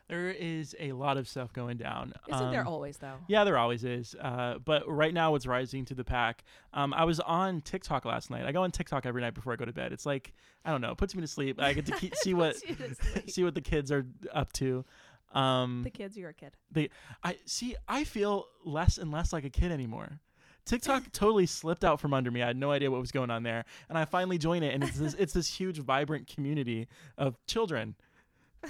There 0.08 0.30
is 0.30 0.76
a 0.78 0.92
lot 0.92 1.16
of 1.16 1.26
stuff 1.26 1.52
going 1.54 1.78
down. 1.78 2.12
Isn't 2.28 2.50
there 2.50 2.60
Um, 2.60 2.68
always 2.68 2.98
though? 2.98 3.16
Yeah, 3.26 3.44
there 3.44 3.56
always 3.56 3.84
is. 3.84 4.14
Uh, 4.20 4.58
but 4.64 4.86
right 4.86 5.14
now, 5.14 5.30
what's 5.32 5.46
rising 5.46 5.84
to 5.86 5.94
the 5.94 6.04
pack? 6.04 6.44
Um, 6.74 6.92
I 6.92 7.04
was 7.04 7.20
on 7.20 7.62
TikTok 7.62 8.04
last 8.04 8.30
night. 8.30 8.44
I 8.44 8.52
go 8.52 8.62
on 8.64 8.70
TikTok 8.70 9.06
every 9.06 9.22
night 9.22 9.32
before 9.34 9.54
I 9.54 9.56
go 9.56 9.64
to 9.64 9.72
bed. 9.72 9.92
It's 9.92 10.04
like 10.04 10.34
I 10.64 10.70
don't 10.70 10.80
know, 10.82 10.90
it 10.92 10.98
puts 10.98 11.14
me 11.14 11.22
to 11.22 11.26
sleep. 11.26 11.60
I 11.60 11.72
get 11.72 11.86
to 11.86 11.92
keep, 11.92 12.14
see 12.16 12.34
what 12.34 12.52
Puts 12.54 12.68
you 12.68 12.74
to 12.74 12.94
sleep. 12.94 13.30
see 13.30 13.44
what 13.44 13.54
the 13.54 13.60
kids 13.62 13.90
are 13.90 14.06
up 14.32 14.52
to. 14.54 14.84
Um, 15.32 15.80
the 15.84 15.90
kids, 15.90 16.16
you're 16.16 16.30
a 16.30 16.34
kid. 16.34 16.52
They, 16.70 16.90
I 17.22 17.38
see. 17.46 17.74
I 17.88 18.04
feel 18.04 18.46
less 18.64 18.98
and 18.98 19.10
less 19.10 19.32
like 19.32 19.44
a 19.44 19.50
kid 19.50 19.72
anymore. 19.72 20.20
TikTok 20.66 21.04
totally 21.12 21.46
slipped 21.46 21.84
out 21.84 21.98
from 22.00 22.14
under 22.14 22.30
me. 22.30 22.42
I 22.42 22.46
had 22.48 22.56
no 22.56 22.70
idea 22.70 22.90
what 22.90 23.00
was 23.00 23.10
going 23.10 23.30
on 23.30 23.42
there, 23.42 23.64
and 23.88 23.98
I 23.98 24.04
finally 24.04 24.38
joined 24.38 24.64
it, 24.64 24.74
and 24.74 24.84
it's 24.84 24.98
this, 24.98 25.14
it's 25.14 25.32
this 25.32 25.48
huge, 25.48 25.78
vibrant 25.78 26.26
community 26.26 26.88
of 27.18 27.36
children. 27.46 27.96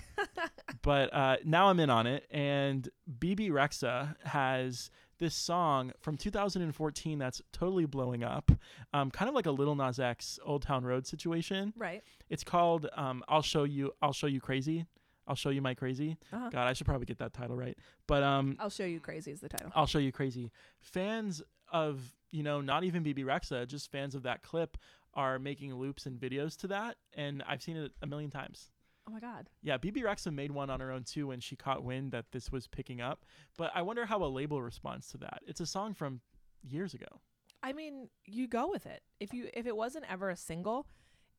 but 0.83 1.13
uh, 1.15 1.37
now 1.45 1.69
I'm 1.69 1.81
in 1.81 1.91
on 1.91 2.07
it, 2.07 2.27
and 2.31 2.89
Bebe 3.19 3.51
Rexha 3.51 4.17
has 4.25 4.91
this 5.19 5.35
song 5.35 5.93
from 6.01 6.17
2014 6.17 7.19
that's 7.19 7.41
totally 7.53 7.87
blowing 7.87 8.25
up, 8.25 8.51
um, 8.93 9.11
kind 9.11 9.29
of 9.29 9.35
like 9.35 9.47
a 9.47 9.51
Lil 9.51 9.75
Nas 9.75 9.99
X 9.99 10.39
Old 10.45 10.63
Town 10.63 10.85
Road 10.85 11.07
situation. 11.07 11.73
Right. 11.77 12.03
It's 12.29 12.45
called 12.45 12.89
um, 12.97 13.23
"I'll 13.29 13.43
Show 13.43 13.65
You." 13.65 13.93
I'll 14.03 14.13
show 14.13 14.27
you 14.27 14.41
crazy. 14.41 14.87
I'll 15.27 15.35
show 15.35 15.51
you 15.51 15.63
my 15.63 15.75
crazy. 15.75 16.19
Uh-huh. 16.33 16.51
God, 16.51 16.67
I 16.67 16.73
should 16.73 16.87
probably 16.87 17.07
get 17.07 17.19
that 17.19 17.33
title 17.33 17.57
right. 17.57 17.77
But 18.07 18.23
um, 18.23 18.57
I'll 18.61 18.71
show 18.71 18.85
you. 18.85 19.01
Crazy 19.01 19.31
is 19.31 19.41
the 19.41 19.49
title. 19.49 19.71
I'll 19.75 19.87
show 19.87 19.99
you 19.99 20.13
crazy. 20.13 20.53
Fans 20.81 21.43
of, 21.73 22.13
you 22.31 22.43
know, 22.43 22.61
not 22.61 22.85
even 22.85 23.03
Bebe 23.03 23.25
Rexha, 23.25 23.67
just 23.67 23.91
fans 23.91 24.15
of 24.15 24.23
that 24.25 24.43
clip 24.43 24.77
are 25.15 25.39
making 25.39 25.75
loops 25.75 26.07
and 26.07 26.19
videos 26.19 26.57
to 26.59 26.67
that. 26.69 26.97
And 27.15 27.43
I've 27.49 27.63
seen 27.63 27.77
it 27.77 27.93
a 28.03 28.07
million 28.07 28.31
times. 28.31 28.71
Oh 29.07 29.13
my 29.13 29.21
god. 29.21 29.51
Yeah, 29.63 29.77
Bebe 29.77 30.01
Rexha 30.03 30.33
made 30.33 30.51
one 30.51 30.71
on 30.71 30.81
her 30.81 30.91
own 30.91 31.05
too 31.05 31.27
when 31.29 31.41
she 31.41 31.57
caught 31.57 31.85
wind 31.85 32.13
that 32.13 32.33
this 32.33 32.51
was 32.51 32.67
picking 32.67 33.01
up. 33.01 33.25
But 33.59 33.71
I 33.75 33.83
wonder 33.83 34.07
how 34.07 34.23
a 34.25 34.27
label 34.27 34.63
responds 34.63 35.09
to 35.09 35.19
that. 35.19 35.43
It's 35.47 35.61
a 35.61 35.67
song 35.67 35.93
from 35.95 36.21
years 36.63 36.95
ago. 36.95 37.21
I 37.63 37.73
mean, 37.73 38.09
you 38.25 38.47
go 38.47 38.69
with 38.71 38.87
it. 38.87 39.03
If 39.21 39.33
you 39.35 39.49
if 39.55 39.67
it 39.67 39.77
wasn't 39.77 40.07
ever 40.11 40.31
a 40.31 40.37
single, 40.37 40.87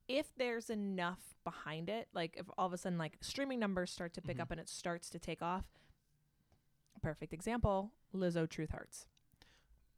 if 0.08 0.28
there's 0.38 0.70
enough 0.70 1.34
behind 1.44 1.90
it, 1.90 2.08
like 2.14 2.36
if 2.38 2.46
all 2.58 2.68
of 2.68 2.74
a 2.74 2.78
sudden 2.78 2.98
like 3.00 3.18
streaming 3.22 3.60
numbers 3.60 3.92
start 3.92 4.14
to 4.14 4.22
pick 4.22 4.38
Mhm. 4.38 4.42
up 4.42 4.52
and 4.52 4.60
it 4.60 4.70
starts 4.70 5.10
to 5.12 5.20
take 5.20 5.42
off. 5.42 5.66
Perfect 7.02 7.34
example, 7.34 7.92
Lizzo 8.14 8.48
Truth 8.50 8.72
Hurts. 8.72 9.08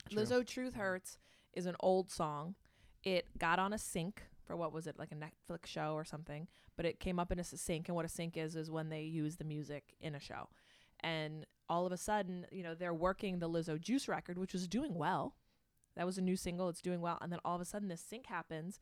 True. 0.10 0.22
Lizzo 0.24 0.46
Truth 0.46 0.76
Hurts 0.76 1.18
is 1.54 1.66
an 1.66 1.76
old 1.80 2.10
song. 2.10 2.56
It 3.04 3.38
got 3.38 3.60
on 3.60 3.72
a 3.74 3.78
sync 3.78 4.24
for 4.48 4.56
what 4.56 4.74
was 4.74 4.88
it, 4.88 4.98
like 4.98 5.12
a 5.12 5.16
Netflix 5.16 5.68
show 5.68 5.94
or 5.94 6.06
something, 6.06 6.48
but 6.76 6.86
it 6.86 7.00
came 7.00 7.20
up 7.20 7.32
in 7.32 7.40
a 7.40 7.44
sync 7.44 7.88
and 7.88 7.96
what 7.96 8.06
a 8.06 8.10
sync 8.10 8.38
is 8.38 8.56
is 8.56 8.72
when 8.72 8.90
they 8.90 9.04
use 9.04 9.36
the 9.36 9.44
music 9.44 9.94
in 10.00 10.16
a 10.16 10.20
show. 10.20 10.50
And 11.02 11.46
all 11.70 11.86
of 11.86 11.92
a 11.92 11.98
sudden, 11.98 12.48
you 12.52 12.64
know, 12.64 12.74
they're 12.74 12.94
working 12.94 13.40
the 13.40 13.50
Lizzo 13.50 13.80
Juice 13.80 14.08
record, 14.08 14.38
which 14.38 14.54
was 14.54 14.68
doing 14.68 14.96
well. 14.96 15.36
That 15.96 16.06
was 16.06 16.18
a 16.18 16.22
new 16.22 16.36
single, 16.36 16.70
it's 16.70 16.82
doing 16.82 17.02
well, 17.02 17.18
and 17.22 17.32
then 17.32 17.40
all 17.44 17.56
of 17.56 17.62
a 17.62 17.66
sudden 17.66 17.90
this 17.90 18.02
sync 18.02 18.28
happens 18.28 18.80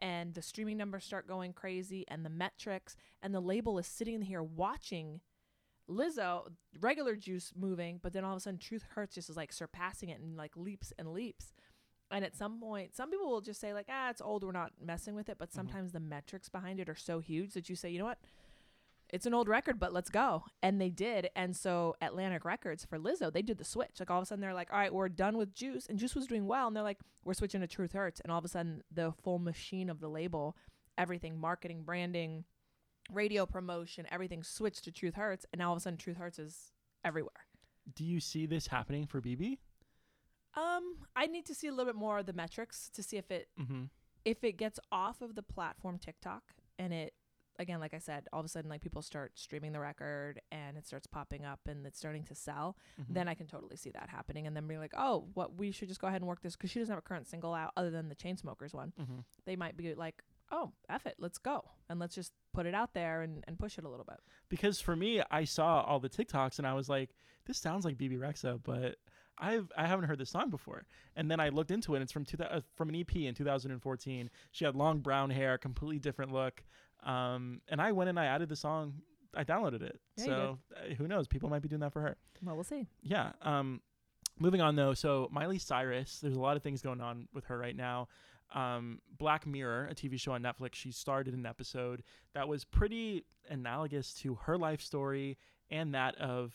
and 0.00 0.34
the 0.34 0.42
streaming 0.42 0.76
numbers 0.76 1.04
start 1.04 1.28
going 1.28 1.52
crazy 1.52 2.04
and 2.08 2.24
the 2.24 2.30
metrics 2.30 2.96
and 3.22 3.34
the 3.34 3.40
label 3.40 3.78
is 3.78 3.86
sitting 3.86 4.22
here 4.22 4.42
watching 4.42 5.20
Lizzo 5.88 6.48
regular 6.80 7.14
juice 7.14 7.52
moving, 7.54 8.00
but 8.02 8.12
then 8.12 8.24
all 8.24 8.32
of 8.32 8.38
a 8.38 8.40
sudden 8.40 8.58
Truth 8.58 8.84
Hurts 8.94 9.14
just 9.14 9.28
is 9.28 9.36
like 9.36 9.52
surpassing 9.52 10.08
it 10.08 10.20
and 10.20 10.36
like 10.36 10.56
leaps 10.56 10.92
and 10.98 11.12
leaps. 11.12 11.52
And 12.10 12.24
at 12.24 12.36
some 12.36 12.60
point, 12.60 12.94
some 12.94 13.10
people 13.10 13.28
will 13.28 13.40
just 13.40 13.60
say 13.60 13.72
like, 13.72 13.86
ah, 13.90 14.10
it's 14.10 14.20
old, 14.20 14.44
we're 14.44 14.52
not 14.52 14.72
messing 14.80 15.14
with 15.14 15.28
it. 15.28 15.36
But 15.38 15.52
sometimes 15.52 15.92
the 15.92 16.00
metrics 16.00 16.48
behind 16.48 16.78
it 16.78 16.88
are 16.88 16.94
so 16.94 17.18
huge 17.18 17.54
that 17.54 17.68
you 17.68 17.76
say, 17.76 17.90
you 17.90 17.98
know 17.98 18.04
what, 18.04 18.18
it's 19.10 19.26
an 19.26 19.34
old 19.34 19.48
record, 19.48 19.78
but 19.78 19.92
let's 19.92 20.10
go. 20.10 20.44
And 20.62 20.80
they 20.80 20.90
did. 20.90 21.30
And 21.36 21.56
so 21.56 21.94
Atlantic 22.00 22.44
Records 22.44 22.84
for 22.84 22.98
Lizzo, 22.98 23.32
they 23.32 23.42
did 23.42 23.58
the 23.58 23.64
switch. 23.64 24.00
Like 24.00 24.10
all 24.10 24.18
of 24.18 24.24
a 24.24 24.26
sudden 24.26 24.40
they're 24.40 24.54
like, 24.54 24.72
all 24.72 24.78
right, 24.78 24.92
we're 24.92 25.08
done 25.08 25.36
with 25.36 25.54
Juice, 25.54 25.86
and 25.86 25.98
Juice 25.98 26.14
was 26.14 26.26
doing 26.26 26.46
well, 26.46 26.66
and 26.66 26.76
they're 26.76 26.82
like, 26.82 26.98
we're 27.24 27.34
switching 27.34 27.60
to 27.60 27.66
Truth 27.66 27.92
Hurts. 27.92 28.20
And 28.20 28.32
all 28.32 28.38
of 28.38 28.44
a 28.44 28.48
sudden, 28.48 28.82
the 28.92 29.12
full 29.22 29.38
machine 29.38 29.88
of 29.88 30.00
the 30.00 30.08
label, 30.08 30.56
everything, 30.98 31.38
marketing, 31.38 31.82
branding, 31.84 32.44
radio 33.12 33.46
promotion, 33.46 34.06
everything 34.10 34.42
switched 34.42 34.84
to 34.84 34.92
Truth 34.92 35.14
Hurts, 35.14 35.46
and 35.52 35.58
now 35.58 35.68
all 35.68 35.74
of 35.74 35.78
a 35.78 35.80
sudden 35.80 35.98
Truth 35.98 36.16
Hurts 36.16 36.38
is 36.38 36.72
everywhere. 37.04 37.46
Do 37.94 38.04
you 38.04 38.20
see 38.20 38.46
this 38.46 38.66
happening 38.66 39.06
for 39.06 39.20
Bebe? 39.20 39.60
Um, 40.56 40.96
I 41.16 41.26
need 41.26 41.46
to 41.46 41.54
see 41.54 41.66
a 41.68 41.70
little 41.72 41.86
bit 41.86 41.94
more 41.96 42.18
of 42.18 42.26
the 42.26 42.32
metrics 42.32 42.88
to 42.94 43.02
see 43.02 43.16
if 43.16 43.30
it 43.30 43.48
Mm-hmm. 43.60 43.84
if 44.24 44.42
it 44.44 44.52
gets 44.56 44.78
off 44.92 45.20
of 45.20 45.34
the 45.34 45.42
platform 45.42 45.98
TikTok 45.98 46.42
and 46.78 46.92
it 46.92 47.14
again, 47.60 47.78
like 47.78 47.94
I 47.94 47.98
said, 48.00 48.26
all 48.32 48.40
of 48.40 48.46
a 48.46 48.48
sudden 48.48 48.68
like 48.68 48.80
people 48.80 49.00
start 49.00 49.32
streaming 49.36 49.70
the 49.72 49.78
record 49.78 50.40
and 50.50 50.76
it 50.76 50.86
starts 50.88 51.06
popping 51.06 51.44
up 51.44 51.60
and 51.68 51.86
it's 51.86 51.96
starting 51.98 52.24
to 52.24 52.34
sell, 52.34 52.76
Mm-hmm. 53.00 53.14
then 53.14 53.28
I 53.28 53.34
can 53.34 53.46
totally 53.46 53.76
see 53.76 53.90
that 53.90 54.08
happening 54.08 54.46
and 54.48 54.56
then 54.56 54.66
be 54.66 54.76
like, 54.76 54.92
oh, 54.96 55.28
what 55.34 55.56
we 55.56 55.70
should 55.70 55.86
just 55.88 56.00
go 56.00 56.08
ahead 56.08 56.20
and 56.20 56.26
work 56.28 56.40
this 56.42 56.56
because 56.56 56.70
she 56.72 56.80
doesn't 56.80 56.92
have 56.92 56.98
a 56.98 57.02
current 57.08 57.28
single 57.28 57.54
out 57.54 57.72
other 57.76 57.90
than 57.90 58.08
the 58.08 58.16
Chainsmokers 58.16 58.74
one. 58.74 58.92
Mm-hmm. 59.00 59.18
They 59.46 59.54
might 59.54 59.76
be 59.76 59.94
like, 59.94 60.22
oh, 60.50 60.72
F 60.88 61.06
it, 61.06 61.14
let's 61.18 61.38
go 61.38 61.64
and 61.88 62.00
let's 62.00 62.14
just 62.16 62.32
put 62.52 62.66
it 62.66 62.74
out 62.74 62.92
there 62.92 63.22
and, 63.22 63.44
and 63.46 63.56
push 63.58 63.78
it 63.78 63.84
a 63.84 63.88
little 63.88 64.04
bit. 64.04 64.18
Because 64.48 64.80
for 64.80 64.96
me, 64.96 65.22
I 65.30 65.44
saw 65.44 65.82
all 65.82 66.00
the 66.00 66.08
TikToks 66.10 66.58
and 66.58 66.66
I 66.66 66.74
was 66.74 66.88
like, 66.88 67.10
this 67.46 67.58
sounds 67.58 67.84
like 67.84 67.96
Bebe 67.98 68.16
Rexha, 68.16 68.58
but 68.64 68.96
I've 69.38 69.70
I 69.76 69.86
haven't 69.86 70.06
heard 70.06 70.18
this 70.18 70.30
song 70.30 70.50
before. 70.50 70.84
And 71.16 71.30
then 71.30 71.40
I 71.40 71.48
looked 71.48 71.70
into 71.70 71.94
it. 71.94 71.98
and 71.98 72.02
It's 72.04 72.12
from 72.12 72.24
two, 72.24 72.36
uh, 72.42 72.60
from 72.76 72.88
an 72.88 72.96
EP 72.96 73.14
in 73.16 73.34
2014. 73.34 74.30
She 74.52 74.64
had 74.64 74.76
long 74.76 75.00
brown 75.00 75.30
hair, 75.30 75.58
completely 75.58 75.98
different 75.98 76.32
look. 76.32 76.62
Um, 77.02 77.60
and 77.68 77.80
I 77.80 77.92
went 77.92 78.08
and 78.10 78.18
I 78.18 78.26
added 78.26 78.48
the 78.48 78.56
song. 78.56 78.94
I 79.34 79.44
downloaded 79.44 79.82
it. 79.82 80.00
Yeah, 80.16 80.24
so 80.24 80.58
uh, 80.76 80.94
who 80.94 81.08
knows? 81.08 81.26
People 81.26 81.48
might 81.50 81.62
be 81.62 81.68
doing 81.68 81.80
that 81.80 81.92
for 81.92 82.00
her. 82.00 82.16
Well, 82.42 82.54
we'll 82.54 82.64
see. 82.64 82.86
Yeah. 83.02 83.32
Um, 83.42 83.80
moving 84.38 84.60
on 84.60 84.76
though. 84.76 84.94
So 84.94 85.28
Miley 85.32 85.58
Cyrus, 85.58 86.20
there's 86.20 86.36
a 86.36 86.40
lot 86.40 86.56
of 86.56 86.62
things 86.62 86.82
going 86.82 87.00
on 87.00 87.28
with 87.34 87.44
her 87.46 87.58
right 87.58 87.76
now. 87.76 88.08
Um, 88.54 89.00
Black 89.18 89.46
Mirror, 89.46 89.88
a 89.90 89.94
TV 89.94 90.20
show 90.20 90.32
on 90.32 90.42
Netflix, 90.42 90.74
she 90.74 90.92
started 90.92 91.34
an 91.34 91.44
episode 91.46 92.04
that 92.34 92.46
was 92.46 92.64
pretty 92.64 93.24
analogous 93.50 94.14
to 94.14 94.36
her 94.44 94.56
life 94.56 94.80
story 94.80 95.38
and 95.70 95.94
that 95.94 96.14
of 96.16 96.54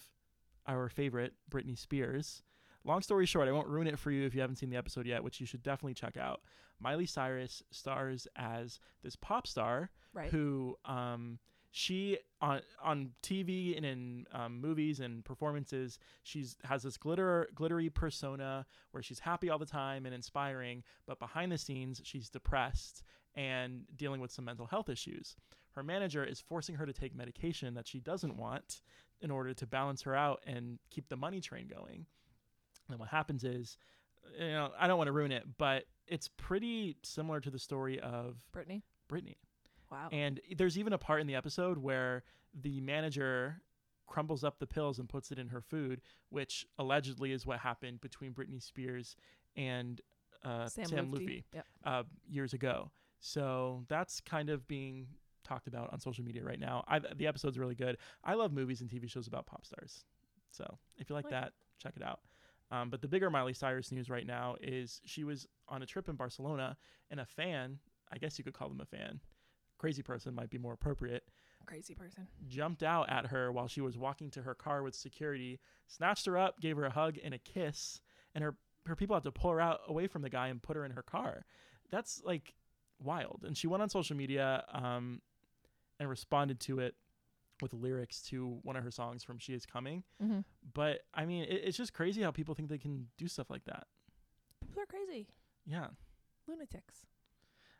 our 0.65 0.87
favorite 0.87 1.33
Britney 1.51 1.77
Spears. 1.77 2.43
Long 2.85 3.01
story 3.01 3.25
short, 3.25 3.47
I 3.47 3.51
won't 3.51 3.67
ruin 3.67 3.87
it 3.87 3.99
for 3.99 4.09
you 4.11 4.25
if 4.25 4.33
you 4.33 4.41
haven't 4.41 4.55
seen 4.55 4.69
the 4.69 4.77
episode 4.77 5.05
yet, 5.05 5.23
which 5.23 5.39
you 5.39 5.45
should 5.45 5.63
definitely 5.63 5.93
check 5.93 6.17
out. 6.17 6.41
Miley 6.79 7.05
Cyrus 7.05 7.61
stars 7.71 8.27
as 8.35 8.79
this 9.03 9.15
pop 9.15 9.45
star 9.47 9.89
Right. 10.13 10.31
who 10.31 10.75
um 10.85 11.37
she 11.71 12.17
on 12.41 12.61
on 12.83 13.11
TV 13.21 13.77
and 13.77 13.85
in 13.85 14.25
um, 14.33 14.59
movies 14.59 14.99
and 15.01 15.23
performances 15.23 15.99
she's 16.23 16.57
has 16.63 16.81
this 16.81 16.97
glitter 16.97 17.47
glittery 17.53 17.89
persona 17.91 18.65
where 18.89 19.03
she's 19.03 19.19
happy 19.19 19.51
all 19.51 19.59
the 19.59 19.67
time 19.67 20.07
and 20.07 20.15
inspiring 20.15 20.83
but 21.05 21.19
behind 21.19 21.51
the 21.51 21.59
scenes 21.59 22.01
she's 22.03 22.27
depressed 22.27 23.03
and 23.35 23.83
dealing 23.95 24.19
with 24.19 24.31
some 24.31 24.45
mental 24.45 24.65
health 24.65 24.89
issues 24.89 25.35
her 25.73 25.83
manager 25.83 26.23
is 26.23 26.41
forcing 26.41 26.73
her 26.73 26.87
to 26.87 26.93
take 26.93 27.13
medication 27.15 27.75
that 27.75 27.87
she 27.87 27.99
doesn't 27.99 28.35
want 28.35 28.81
in 29.21 29.29
order 29.29 29.53
to 29.53 29.67
balance 29.67 30.01
her 30.01 30.15
out 30.15 30.41
and 30.47 30.79
keep 30.89 31.07
the 31.07 31.15
money 31.17 31.39
train 31.39 31.67
going 31.67 32.07
and 32.89 32.99
what 32.99 33.09
happens 33.09 33.43
is 33.43 33.77
you 34.39 34.47
know 34.47 34.71
I 34.77 34.87
don't 34.87 34.97
want 34.97 35.07
to 35.07 35.11
ruin 35.13 35.31
it 35.31 35.43
but 35.57 35.85
it's 36.07 36.29
pretty 36.37 36.97
similar 37.03 37.39
to 37.39 37.49
the 37.49 37.59
story 37.59 37.99
of 37.99 38.43
Brittany. 38.51 38.83
Britney 39.11 39.35
Wow. 39.91 40.09
and 40.11 40.39
there's 40.55 40.77
even 40.77 40.93
a 40.93 40.97
part 40.99 41.19
in 41.21 41.27
the 41.27 41.35
episode 41.35 41.77
where 41.79 42.23
the 42.53 42.79
manager 42.81 43.61
crumbles 44.05 44.43
up 44.43 44.59
the 44.59 44.67
pills 44.67 44.99
and 44.99 45.07
puts 45.09 45.31
it 45.31 45.37
in 45.39 45.49
her 45.49 45.61
food, 45.61 46.01
which 46.29 46.65
allegedly 46.79 47.31
is 47.31 47.45
what 47.45 47.59
happened 47.59 48.01
between 48.01 48.33
Britney 48.33 48.61
Spears 48.61 49.15
and 49.55 50.01
uh, 50.43 50.67
Sam, 50.67 50.85
Sam, 50.85 51.11
Lutfi. 51.11 51.43
Yep. 51.53 51.65
uh, 51.85 52.03
years 52.27 52.53
ago. 52.53 52.91
So 53.19 53.83
that's 53.87 54.19
kind 54.21 54.49
of 54.49 54.67
being 54.67 55.07
talked 55.43 55.67
about 55.67 55.91
on 55.91 55.99
social 55.99 56.23
media 56.23 56.43
right 56.43 56.59
now. 56.59 56.83
I, 56.87 56.99
the 56.99 57.27
episode's 57.27 57.57
really 57.57 57.75
good. 57.75 57.97
I 58.23 58.33
love 58.35 58.51
movies 58.53 58.81
and 58.81 58.89
TV 58.89 59.09
shows 59.09 59.27
about 59.27 59.45
pop 59.47 59.65
stars. 59.65 60.05
So 60.51 60.77
if 60.97 61.09
you 61.09 61.15
like 61.15 61.25
Like 61.25 61.31
that, 61.31 61.53
check 61.81 61.93
it 61.95 62.03
out. 62.03 62.19
Um, 62.71 62.89
but 62.89 63.01
the 63.01 63.07
bigger 63.07 63.29
Miley 63.29 63.53
Cyrus 63.53 63.91
news 63.91 64.09
right 64.09 64.27
now 64.27 64.55
is 64.61 65.01
she 65.05 65.23
was 65.23 65.47
on 65.67 65.81
a 65.81 65.85
trip 65.85 66.07
in 66.07 66.15
Barcelona 66.15 66.77
and 67.09 67.19
a 67.19 67.25
fan, 67.25 67.79
I 68.11 68.17
guess 68.17 68.37
you 68.37 68.43
could 68.43 68.53
call 68.53 68.69
them 68.69 68.81
a 68.81 68.85
fan, 68.85 69.19
crazy 69.77 70.03
person 70.03 70.35
might 70.35 70.49
be 70.49 70.57
more 70.57 70.73
appropriate, 70.73 71.23
Crazy 71.65 71.93
person. 71.95 72.27
jumped 72.47 72.83
out 72.83 73.09
at 73.09 73.27
her 73.27 73.51
while 73.51 73.67
she 73.67 73.81
was 73.81 73.97
walking 73.97 74.29
to 74.31 74.41
her 74.43 74.55
car 74.55 74.81
with 74.83 74.95
security, 74.95 75.59
snatched 75.87 76.25
her 76.25 76.37
up, 76.37 76.59
gave 76.59 76.77
her 76.77 76.85
a 76.85 76.89
hug 76.91 77.17
and 77.23 77.33
a 77.33 77.37
kiss, 77.39 78.01
and 78.33 78.43
her 78.43 78.55
her 78.85 78.95
people 78.95 79.15
had 79.15 79.23
to 79.23 79.31
pull 79.31 79.51
her 79.51 79.61
out 79.61 79.81
away 79.87 80.07
from 80.07 80.21
the 80.21 80.29
guy 80.29 80.47
and 80.47 80.63
put 80.63 80.75
her 80.75 80.85
in 80.85 80.91
her 80.91 81.03
car. 81.03 81.45
That's 81.91 82.21
like 82.23 82.55
wild. 82.99 83.43
And 83.45 83.55
she 83.57 83.67
went 83.67 83.83
on 83.83 83.89
social 83.89 84.15
media 84.15 84.63
um, 84.73 85.21
and 85.99 86.09
responded 86.09 86.59
to 86.61 86.79
it 86.79 86.95
with 87.61 87.73
lyrics 87.73 88.21
to 88.23 88.59
one 88.63 88.75
of 88.75 88.83
her 88.83 88.91
songs 88.91 89.23
from 89.23 89.37
"She 89.39 89.53
Is 89.53 89.65
Coming." 89.65 90.03
Mm-hmm. 90.23 90.39
But 90.73 91.01
I 91.13 91.25
mean, 91.25 91.43
it, 91.43 91.61
it's 91.65 91.77
just 91.77 91.93
crazy 91.93 92.21
how 92.21 92.31
people 92.31 92.55
think 92.55 92.69
they 92.69 92.77
can 92.77 93.07
do 93.17 93.27
stuff 93.27 93.49
like 93.49 93.63
that. 93.65 93.87
People 94.65 94.83
are 94.83 94.85
crazy. 94.85 95.27
Yeah. 95.65 95.87
Lunatics. 96.47 97.05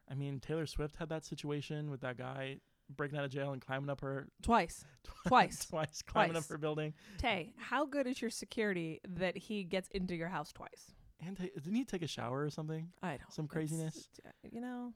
I 0.10 0.16
mean, 0.16 0.40
Taylor 0.40 0.66
Swift 0.66 0.96
had 0.96 1.10
that 1.10 1.26
situation 1.26 1.90
with 1.92 2.02
that 2.02 2.18
guy 2.18 2.58
breaking 2.96 3.18
out 3.20 3.26
of 3.26 3.32
jail 3.32 3.52
and 3.52 3.62
climbing 3.62 3.90
up 3.90 4.02
her 4.02 4.28
Twice. 4.42 4.84
Twice. 5.28 5.66
twice, 5.66 6.02
climbing 6.02 6.36
up 6.36 6.46
her 6.48 6.58
building. 6.58 6.94
Tay, 7.20 7.54
how 7.58 7.86
good 7.86 8.08
is 8.08 8.20
your 8.22 8.32
security 8.32 9.00
that 9.08 9.38
he 9.38 9.64
gets 9.64 9.88
into 9.90 10.16
your 10.16 10.28
house 10.30 10.52
twice? 10.52 10.92
And 11.26 11.38
ta- 11.38 11.44
didn't 11.56 11.76
he 11.76 11.84
take 11.86 12.02
a 12.02 12.08
shower 12.08 12.44
or 12.44 12.50
something? 12.50 12.90
I 13.04 13.18
don't. 13.18 13.32
Some 13.32 13.48
craziness? 13.48 14.08
uh, 14.26 14.30
You 14.52 14.62
know, 14.62 14.94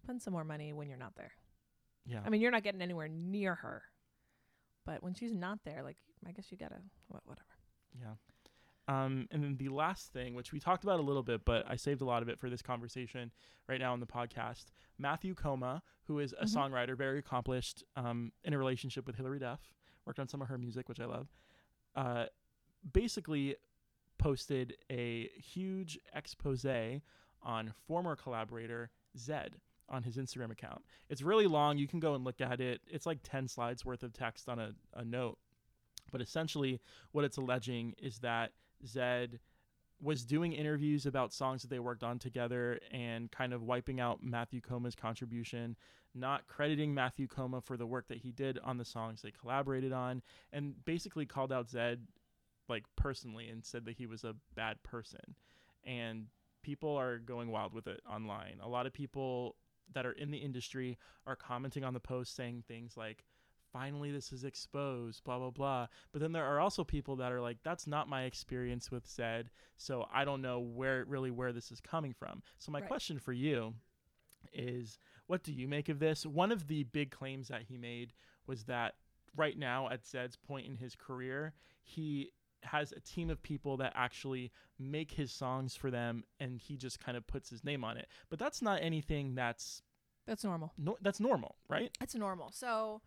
spend 0.00 0.22
some 0.22 0.32
more 0.32 0.44
money 0.44 0.72
when 0.72 0.88
you're 0.88 0.98
not 0.98 1.14
there. 1.16 1.32
Yeah. 2.06 2.20
I 2.24 2.28
mean, 2.30 2.40
you're 2.40 2.52
not 2.52 2.62
getting 2.62 2.82
anywhere 2.82 3.08
near 3.08 3.54
her, 3.56 3.82
but 4.88 5.02
when 5.02 5.12
she's 5.12 5.34
not 5.34 5.58
there, 5.64 5.82
like 5.82 5.98
I 6.26 6.32
guess 6.32 6.50
you 6.50 6.56
gotta 6.56 6.80
wha- 7.10 7.20
whatever. 7.26 7.46
Yeah. 8.00 8.14
Um, 8.88 9.28
and 9.30 9.44
then 9.44 9.56
the 9.58 9.68
last 9.68 10.14
thing, 10.14 10.34
which 10.34 10.50
we 10.50 10.58
talked 10.60 10.82
about 10.82 10.98
a 10.98 11.02
little 11.02 11.22
bit, 11.22 11.44
but 11.44 11.66
I 11.68 11.76
saved 11.76 12.00
a 12.00 12.06
lot 12.06 12.22
of 12.22 12.30
it 12.30 12.38
for 12.38 12.48
this 12.48 12.62
conversation 12.62 13.30
right 13.68 13.78
now 13.78 13.92
on 13.92 14.00
the 14.00 14.06
podcast. 14.06 14.66
Matthew 14.96 15.34
Koma, 15.34 15.82
who 16.04 16.20
is 16.20 16.34
a 16.40 16.46
Mhm. 16.46 16.56
songwriter, 16.56 16.96
very 16.96 17.18
accomplished, 17.18 17.84
um, 17.96 18.32
in 18.44 18.54
a 18.54 18.58
relationship 18.58 19.06
with 19.06 19.16
Hilary 19.16 19.40
Duff, 19.40 19.74
worked 20.06 20.18
on 20.18 20.26
some 20.26 20.40
of 20.40 20.48
her 20.48 20.56
music, 20.56 20.88
which 20.88 21.00
I 21.00 21.04
love. 21.04 21.28
Uh, 21.94 22.26
basically, 22.90 23.56
posted 24.16 24.74
a 24.88 25.28
huge 25.38 25.98
expose 26.14 26.64
on 27.42 27.72
former 27.86 28.16
collaborator 28.16 28.90
Zedd 29.16 29.60
on 29.88 30.02
his 30.02 30.16
Instagram 30.16 30.50
account. 30.50 30.82
It's 31.08 31.22
really 31.22 31.46
long. 31.46 31.78
You 31.78 31.88
can 31.88 32.00
go 32.00 32.14
and 32.14 32.24
look 32.24 32.40
at 32.40 32.60
it. 32.60 32.80
It's 32.86 33.06
like 33.06 33.20
10 33.22 33.48
slides 33.48 33.84
worth 33.84 34.02
of 34.02 34.12
text 34.12 34.48
on 34.48 34.58
a, 34.58 34.72
a 34.94 35.04
note. 35.04 35.38
But 36.10 36.20
essentially, 36.20 36.80
what 37.12 37.24
it's 37.24 37.36
alleging 37.36 37.94
is 37.98 38.18
that 38.20 38.52
Zedd 38.86 39.38
was 40.00 40.24
doing 40.24 40.52
interviews 40.52 41.06
about 41.06 41.32
songs 41.32 41.62
that 41.62 41.68
they 41.68 41.80
worked 41.80 42.04
on 42.04 42.18
together 42.18 42.78
and 42.92 43.30
kind 43.30 43.52
of 43.52 43.62
wiping 43.62 44.00
out 44.00 44.22
Matthew 44.22 44.60
Koma's 44.60 44.94
contribution, 44.94 45.76
not 46.14 46.46
crediting 46.46 46.94
Matthew 46.94 47.26
Koma 47.26 47.60
for 47.60 47.76
the 47.76 47.86
work 47.86 48.06
that 48.08 48.18
he 48.18 48.30
did 48.30 48.58
on 48.62 48.78
the 48.78 48.84
songs 48.84 49.22
they 49.22 49.32
collaborated 49.32 49.92
on, 49.92 50.22
and 50.52 50.84
basically 50.84 51.26
called 51.26 51.52
out 51.52 51.68
Zedd 51.68 51.98
like 52.68 52.84
personally 52.96 53.48
and 53.48 53.64
said 53.64 53.84
that 53.86 53.96
he 53.96 54.06
was 54.06 54.24
a 54.24 54.36
bad 54.54 54.82
person. 54.82 55.34
And 55.84 56.26
people 56.62 56.96
are 56.96 57.18
going 57.18 57.50
wild 57.50 57.72
with 57.74 57.86
it 57.86 58.00
online. 58.08 58.58
A 58.62 58.68
lot 58.68 58.86
of 58.86 58.92
people 58.92 59.56
that 59.94 60.06
are 60.06 60.12
in 60.12 60.30
the 60.30 60.38
industry 60.38 60.98
are 61.26 61.36
commenting 61.36 61.84
on 61.84 61.94
the 61.94 62.00
post 62.00 62.34
saying 62.34 62.62
things 62.66 62.96
like 62.96 63.24
finally 63.72 64.10
this 64.10 64.32
is 64.32 64.44
exposed 64.44 65.22
blah 65.24 65.38
blah 65.38 65.50
blah. 65.50 65.86
But 66.12 66.20
then 66.20 66.32
there 66.32 66.44
are 66.44 66.60
also 66.60 66.84
people 66.84 67.16
that 67.16 67.32
are 67.32 67.40
like 67.40 67.58
that's 67.62 67.86
not 67.86 68.08
my 68.08 68.22
experience 68.24 68.90
with 68.90 69.06
zedd 69.06 69.46
so 69.76 70.06
i 70.12 70.24
don't 70.24 70.40
know 70.42 70.58
where 70.58 71.04
really 71.06 71.30
where 71.30 71.52
this 71.52 71.70
is 71.70 71.80
coming 71.80 72.14
from. 72.14 72.42
So 72.58 72.72
my 72.72 72.80
Right. 72.80 72.88
question 72.88 73.18
for 73.18 73.32
you 73.32 73.74
is 74.52 74.98
what 75.26 75.42
do 75.42 75.52
you 75.52 75.68
make 75.68 75.88
of 75.88 75.98
this? 75.98 76.24
One 76.24 76.50
of 76.50 76.68
the 76.68 76.84
big 76.84 77.10
claims 77.10 77.48
that 77.48 77.62
he 77.62 77.76
made 77.76 78.12
was 78.46 78.64
that 78.64 78.94
right 79.36 79.58
now 79.58 79.88
at 79.90 80.02
zedd's 80.04 80.36
point 80.36 80.66
in 80.66 80.76
his 80.76 80.94
career 80.96 81.52
he 81.82 82.30
has 82.62 82.92
a 82.92 83.00
team 83.00 83.30
of 83.30 83.42
people 83.42 83.76
that 83.76 83.92
actually 83.94 84.50
make 84.78 85.12
his 85.12 85.32
songs 85.32 85.74
for 85.76 85.90
them 85.90 86.24
and 86.40 86.58
he 86.58 86.76
just 86.76 86.98
kind 87.00 87.16
of 87.16 87.26
puts 87.26 87.48
his 87.50 87.62
name 87.64 87.84
on 87.84 87.96
it 87.96 88.08
but 88.30 88.38
that's 88.38 88.60
not 88.62 88.80
anything 88.82 89.34
that's 89.34 89.82
That's 90.26 90.44
normal. 90.44 90.72
no, 90.76 90.96
that's 91.00 91.20
normal 91.20 91.56
right 91.68 91.90
That's 92.00 92.14
normal. 92.14 92.50
So, 92.52 93.00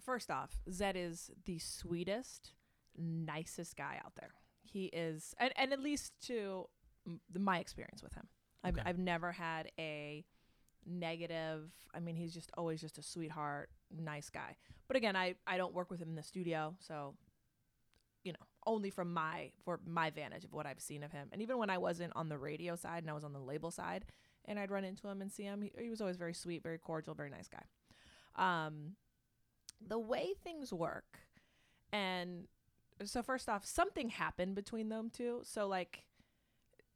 first 0.00 0.30
off, 0.30 0.60
Zedd 0.70 0.94
is 0.96 1.30
the 1.44 1.58
sweetest, 1.58 2.52
nicest 2.96 3.76
guy 3.76 4.00
out 4.04 4.12
there. 4.18 4.30
He 4.62 4.86
is, 4.86 5.34
and, 5.38 5.52
and 5.56 5.72
at 5.72 5.80
least 5.80 6.12
to 6.26 6.68
my 7.38 7.58
experience 7.58 8.02
with 8.02 8.14
him, 8.14 8.28
I've, 8.64 8.74
Okay. 8.78 8.82
I've 8.88 8.98
never 8.98 9.32
had 9.32 9.70
a 9.78 10.24
negative. 10.86 11.70
I 11.94 12.00
mean, 12.00 12.16
he's 12.16 12.34
just 12.34 12.50
always 12.56 12.80
just 12.80 12.98
a 12.98 13.02
sweetheart, 13.02 13.70
nice 13.90 14.30
guy. 14.30 14.56
But 14.86 14.96
again, 14.96 15.16
I, 15.16 15.34
I 15.46 15.56
don't 15.56 15.74
work 15.74 15.90
with 15.90 16.00
him 16.00 16.08
in 16.08 16.14
the 16.16 16.22
studio, 16.22 16.74
so 16.80 17.14
only 18.68 18.90
from 18.90 19.12
my 19.12 19.50
for 19.64 19.80
my 19.86 20.10
vantage 20.10 20.44
of 20.44 20.52
what 20.52 20.66
I've 20.66 20.80
seen 20.80 21.02
of 21.02 21.10
him. 21.10 21.28
And 21.32 21.42
even 21.42 21.58
when 21.58 21.70
I 21.70 21.78
wasn't 21.78 22.12
on 22.14 22.28
the 22.28 22.38
radio 22.38 22.76
side 22.76 23.02
and 23.02 23.10
I 23.10 23.14
was 23.14 23.24
on 23.24 23.32
the 23.32 23.40
label 23.40 23.70
side, 23.70 24.04
and 24.44 24.58
I'd 24.58 24.70
run 24.70 24.84
into 24.84 25.08
him 25.08 25.20
and 25.22 25.32
see 25.32 25.42
him, 25.44 25.62
he, 25.62 25.72
he 25.78 25.90
was 25.90 26.00
always 26.00 26.16
very 26.16 26.34
sweet, 26.34 26.62
very 26.62 26.78
cordial, 26.78 27.14
very 27.14 27.30
nice 27.30 27.48
guy. 27.48 27.64
Um, 28.36 28.94
the 29.86 29.98
way 29.98 30.34
things 30.44 30.72
work, 30.72 31.18
and 31.92 32.46
so 33.04 33.22
first 33.22 33.48
off, 33.48 33.64
something 33.64 34.08
happened 34.10 34.54
between 34.54 34.88
them 34.88 35.10
two. 35.10 35.40
So 35.44 35.66
like, 35.68 36.04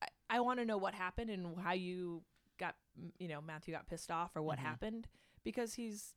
I, 0.02 0.08
I 0.30 0.40
want 0.40 0.58
to 0.60 0.64
know 0.64 0.78
what 0.78 0.94
happened 0.94 1.30
and 1.30 1.58
how 1.58 1.72
you 1.72 2.22
got, 2.58 2.74
you 3.18 3.28
know, 3.28 3.40
Matthew 3.40 3.72
got 3.74 3.86
pissed 3.88 4.10
off 4.10 4.36
or 4.36 4.42
what 4.42 4.58
Mhm. 4.58 4.62
happened 4.62 5.08
because 5.44 5.74
he's 5.74 6.14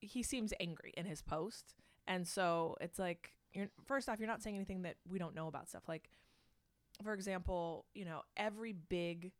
he 0.00 0.22
seems 0.22 0.52
angry 0.60 0.92
in 0.96 1.06
his 1.06 1.22
post, 1.22 1.74
and 2.06 2.28
so 2.28 2.76
it's 2.80 2.98
like 2.98 3.32
you're 3.54 3.68
first 3.86 4.08
off, 4.08 4.18
you're 4.18 4.28
not 4.28 4.42
saying 4.42 4.56
anything 4.56 4.82
that 4.82 4.96
we 5.08 5.18
don't 5.18 5.34
know 5.34 5.46
about 5.46 5.68
stuff. 5.68 5.84
Like, 5.88 6.10
for 7.02 7.12
example, 7.14 7.86
you 7.94 8.04
know, 8.04 8.22
every 8.36 8.72
big 8.72 9.32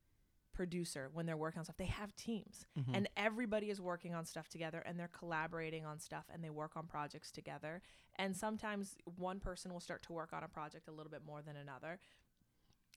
producer 0.52 1.10
when 1.12 1.26
they're 1.26 1.36
working 1.36 1.58
on 1.58 1.64
stuff, 1.64 1.76
they 1.76 1.84
have 1.86 2.14
teams 2.14 2.64
Mhm. 2.78 2.94
and 2.94 3.08
everybody 3.16 3.70
is 3.70 3.80
working 3.80 4.14
on 4.14 4.24
stuff 4.24 4.48
together 4.48 4.78
and 4.80 4.98
they're 4.98 5.08
collaborating 5.08 5.84
on 5.84 5.98
stuff 5.98 6.26
and 6.32 6.44
they 6.44 6.50
work 6.50 6.76
on 6.76 6.86
projects 6.86 7.32
together. 7.32 7.82
And 8.16 8.36
sometimes 8.36 8.96
one 9.04 9.40
person 9.40 9.72
will 9.72 9.80
start 9.80 10.02
to 10.04 10.12
work 10.12 10.32
on 10.32 10.44
a 10.44 10.48
project 10.48 10.86
a 10.86 10.92
little 10.92 11.10
bit 11.10 11.24
more 11.24 11.42
than 11.42 11.56
another. 11.56 11.98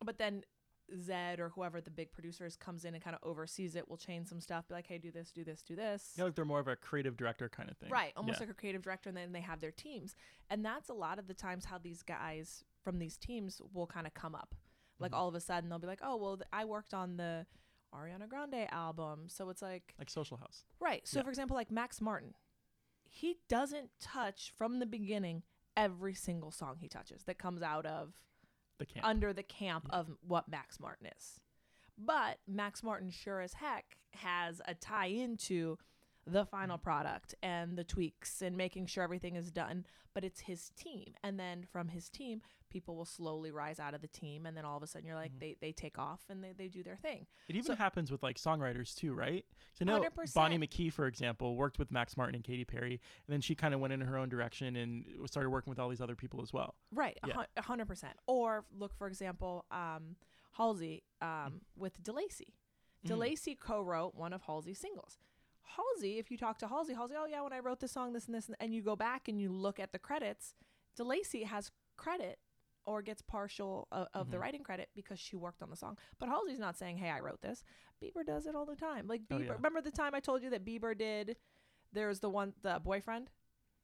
But 0.06 0.20
then 0.20 0.44
Zedd 0.96 1.40
or 1.40 1.50
whoever 1.50 1.82
the 1.82 1.90
big 1.90 2.12
producers 2.12 2.56
comes 2.56 2.86
in 2.86 2.94
and 2.94 3.04
kind 3.04 3.16
of 3.16 3.28
oversees 3.28 3.76
it, 3.76 3.90
will 3.90 3.98
change 3.98 4.28
some 4.28 4.40
stuff, 4.40 4.68
be 4.68 4.74
like, 4.74 4.88
hey, 4.88 4.98
do 4.98 5.12
this, 5.12 5.32
do 5.32 5.44
this, 5.44 5.62
do 5.62 5.76
this. 5.76 6.14
Yeah, 6.18 6.26
like 6.26 6.36
they're 6.36 6.46
more 6.46 6.60
of 6.60 6.68
a 6.68 6.76
creative 6.76 7.18
director 7.18 7.50
kind 7.50 7.70
of 7.70 7.78
thing. 7.78 7.90
Right, 7.90 8.14
almost 8.16 8.38
Yeah. 8.40 8.44
like 8.46 8.52
a 8.52 8.54
creative 8.54 8.82
director, 8.82 9.10
and 9.10 9.18
then 9.18 9.32
they 9.32 9.42
have 9.42 9.60
their 9.60 9.72
teams, 9.72 10.16
and 10.50 10.64
that's 10.64 10.90
a 10.90 10.94
lot 10.94 11.20
of 11.20 11.28
the 11.28 11.34
times 11.34 11.66
how 11.66 11.78
these 11.78 12.04
guys 12.04 12.64
from 12.84 13.00
these 13.00 13.18
teams 13.18 13.62
will 13.74 13.88
kind 13.88 14.08
of 14.08 14.14
come 14.14 14.34
up. 14.36 14.56
Like 15.00 15.12
Mm-hmm. 15.12 15.20
all 15.20 15.28
of 15.28 15.36
a 15.36 15.40
sudden, 15.42 15.70
they'll 15.70 15.78
be 15.80 15.88
like, 15.88 16.00
"Oh, 16.02 16.16
well, 16.16 16.38
th- 16.38 16.48
I 16.54 16.66
worked 16.66 16.94
on 16.94 17.18
the 17.18 17.46
Ariana 17.94 18.28
Grande 18.28 18.68
album," 18.72 19.26
so 19.28 19.50
it's 19.50 19.62
like, 19.62 19.94
like 20.00 20.10
Social 20.10 20.38
House. 20.38 20.66
right. 20.80 21.08
So, 21.08 21.20
Yeah. 21.20 21.24
for 21.24 21.30
example, 21.30 21.56
like 21.56 21.70
Max 21.70 22.02
Martin, 22.02 22.34
he 23.10 23.40
doesn't 23.48 23.92
touch 24.00 24.52
from 24.58 24.80
the 24.80 24.86
beginning 24.86 25.44
every 25.76 26.14
single 26.16 26.50
song 26.52 26.78
he 26.80 26.88
touches 26.90 27.24
that 27.26 27.38
comes 27.38 27.62
out 27.62 27.86
of 27.86 28.20
The 28.80 28.86
camp. 28.86 29.06
under 29.06 29.34
the 29.34 29.44
camp 29.44 29.88
of 29.90 30.08
what 30.22 30.50
Max 30.50 30.80
Martin 30.80 31.08
is. 31.18 31.40
But 31.98 32.38
Max 32.48 32.84
Martin 32.84 33.10
sure 33.10 33.42
as 33.42 33.54
heck 33.54 33.98
has 34.12 34.62
a 34.68 34.76
tie 34.76 35.08
into 35.08 35.78
the 36.28 36.46
final 36.46 36.78
product 36.78 37.34
and 37.42 37.78
the 37.78 37.84
tweaks 37.84 38.42
and 38.42 38.58
making 38.58 38.86
sure 38.86 39.04
everything 39.04 39.36
is 39.36 39.50
done, 39.52 39.86
but 40.14 40.24
it's 40.24 40.42
his 40.42 40.72
team. 40.78 41.14
And 41.24 41.40
then 41.40 41.64
from 41.72 41.88
his 41.88 42.10
team, 42.10 42.42
people 42.70 42.98
will 42.98 43.06
slowly 43.06 43.50
rise 43.50 43.80
out 43.80 43.94
of 43.94 44.02
the 44.02 44.08
team 44.10 44.46
and 44.46 44.58
then 44.58 44.66
all 44.66 44.76
of 44.76 44.84
a 44.84 44.88
sudden 44.88 45.08
you're 45.08 45.16
like 45.16 45.32
they, 45.40 45.56
they 45.62 45.72
take 45.72 45.98
off 45.98 46.20
and 46.30 46.44
they, 46.44 46.52
they 46.52 46.68
do 46.68 46.84
their 46.84 46.98
thing. 46.98 47.26
it 47.48 47.56
even 47.56 47.64
so- 47.66 47.76
happens 47.76 48.12
with 48.12 48.22
like 48.22 48.38
songwriters 48.38 48.94
too, 48.94 49.14
right? 49.14 49.46
So 49.80 49.86
100%. 49.86 50.34
Bonnie 50.34 50.58
McKee, 50.58 50.92
for 50.92 51.08
example, 51.08 51.56
worked 51.56 51.80
with 51.80 51.92
Max 51.92 52.18
Martin 52.18 52.36
and 52.36 52.44
Katy 52.44 52.66
Perry, 52.66 53.00
and 53.28 53.34
then 53.34 53.40
she 53.42 53.56
kind 53.56 53.74
of 53.74 53.80
went 53.80 53.94
in 53.94 54.02
her 54.02 54.18
own 54.18 54.28
direction 54.28 54.76
and 54.76 55.06
started 55.28 55.50
working 55.50 55.70
with 55.72 55.80
all 55.80 55.88
these 55.88 56.02
other 56.02 56.16
people 56.16 56.42
as 56.42 56.52
well. 56.52 56.76
Right, 56.92 57.18
a 57.24 57.28
Yeah. 57.28 57.62
hundred 57.62 57.88
percent. 57.88 58.14
Or 58.28 58.66
look, 58.78 58.94
for 58.96 59.08
example, 59.08 59.66
um, 59.72 60.16
Halsey 60.54 61.04
um, 61.22 61.62
with 61.78 62.02
Delacey. 62.04 62.54
Mm. 63.06 63.12
Delacey 63.12 63.58
co-wrote 63.58 64.16
one 64.16 64.34
of 64.34 64.42
Halsey's 64.44 64.80
singles. 64.80 65.18
Halsey, 65.76 66.18
if 66.18 66.32
you 66.32 66.38
talk 66.38 66.58
to 66.60 66.68
Halsey, 66.68 66.94
Halsey, 66.94 67.16
oh 67.18 67.26
yeah, 67.26 67.42
when 67.42 67.54
I 67.54 67.60
wrote 67.60 67.80
this 67.80 67.92
song, 67.92 68.14
this 68.14 68.26
and 68.28 68.36
this, 68.36 68.48
and, 68.48 68.56
and 68.60 68.74
you 68.74 68.82
go 68.82 68.96
back 68.96 69.28
and 69.28 69.40
you 69.40 69.52
look 69.52 69.80
at 69.80 69.92
the 69.92 70.00
credits, 70.00 70.56
Delacey 71.00 71.46
has 71.46 71.72
credit 71.98 72.40
or 72.86 73.02
gets 73.02 73.22
partial 73.22 73.88
of, 73.92 74.08
of 74.14 74.32
the 74.32 74.38
Mhm. 74.38 74.42
writing 74.42 74.64
credit 74.64 74.90
because 74.96 75.20
she 75.20 75.36
worked 75.36 75.62
on 75.62 75.70
the 75.70 75.76
song. 75.76 75.98
But 76.20 76.30
Halsey's 76.30 76.60
not 76.60 76.78
saying, 76.78 76.98
"Hey, 76.98 77.10
I 77.10 77.20
wrote 77.20 77.42
this." 77.42 77.64
Bieber 78.02 78.26
does 78.26 78.48
it 78.48 78.56
all 78.56 78.66
the 78.66 78.76
time. 78.78 79.08
Like 79.08 79.22
Oh, 79.30 79.36
Bieber, 79.36 79.46
yeah. 79.48 79.52
remember 79.54 79.82
the 79.82 79.92
time 79.92 80.16
I 80.16 80.20
told 80.22 80.42
you 80.42 80.50
that 80.52 80.64
Bieber 80.64 80.98
did? 80.98 81.36
There's 81.92 82.20
the 82.22 82.30
one, 82.30 82.54
the 82.62 82.80
boyfriend. 82.82 83.30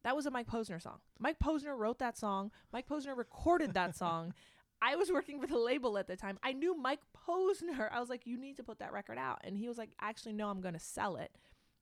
That 0.04 0.16
was 0.16 0.26
a 0.26 0.32
Mike 0.32 0.48
Posner 0.48 0.82
song. 0.82 1.00
Mike 1.20 1.40
Posner 1.40 1.78
wrote 1.78 2.00
that 2.00 2.18
song. 2.18 2.52
Mike 2.72 2.88
Posner 2.88 3.16
recorded 3.18 3.74
that 3.74 3.96
song. 3.96 4.34
I 4.82 4.96
was 4.98 5.12
working 5.12 5.40
for 5.40 5.48
the 5.48 5.58
label 5.58 5.98
at 5.98 6.08
the 6.08 6.16
time. 6.18 6.38
I 6.44 6.52
knew 6.54 6.76
Mike 6.76 7.00
Posner. 7.28 7.90
I 7.92 8.00
was 8.02 8.10
like, 8.10 8.26
you 8.28 8.38
need 8.38 8.58
to 8.58 8.64
put 8.64 8.80
that 8.80 8.92
record 8.92 9.18
out. 9.18 9.40
And 9.44 9.58
he 9.58 9.68
was 9.70 9.78
like, 9.78 9.92
actually, 10.02 10.34
no, 10.34 10.50
I'm 10.50 10.60
going 10.62 10.74
to 10.74 10.80
sell 10.80 11.16
it 11.16 11.32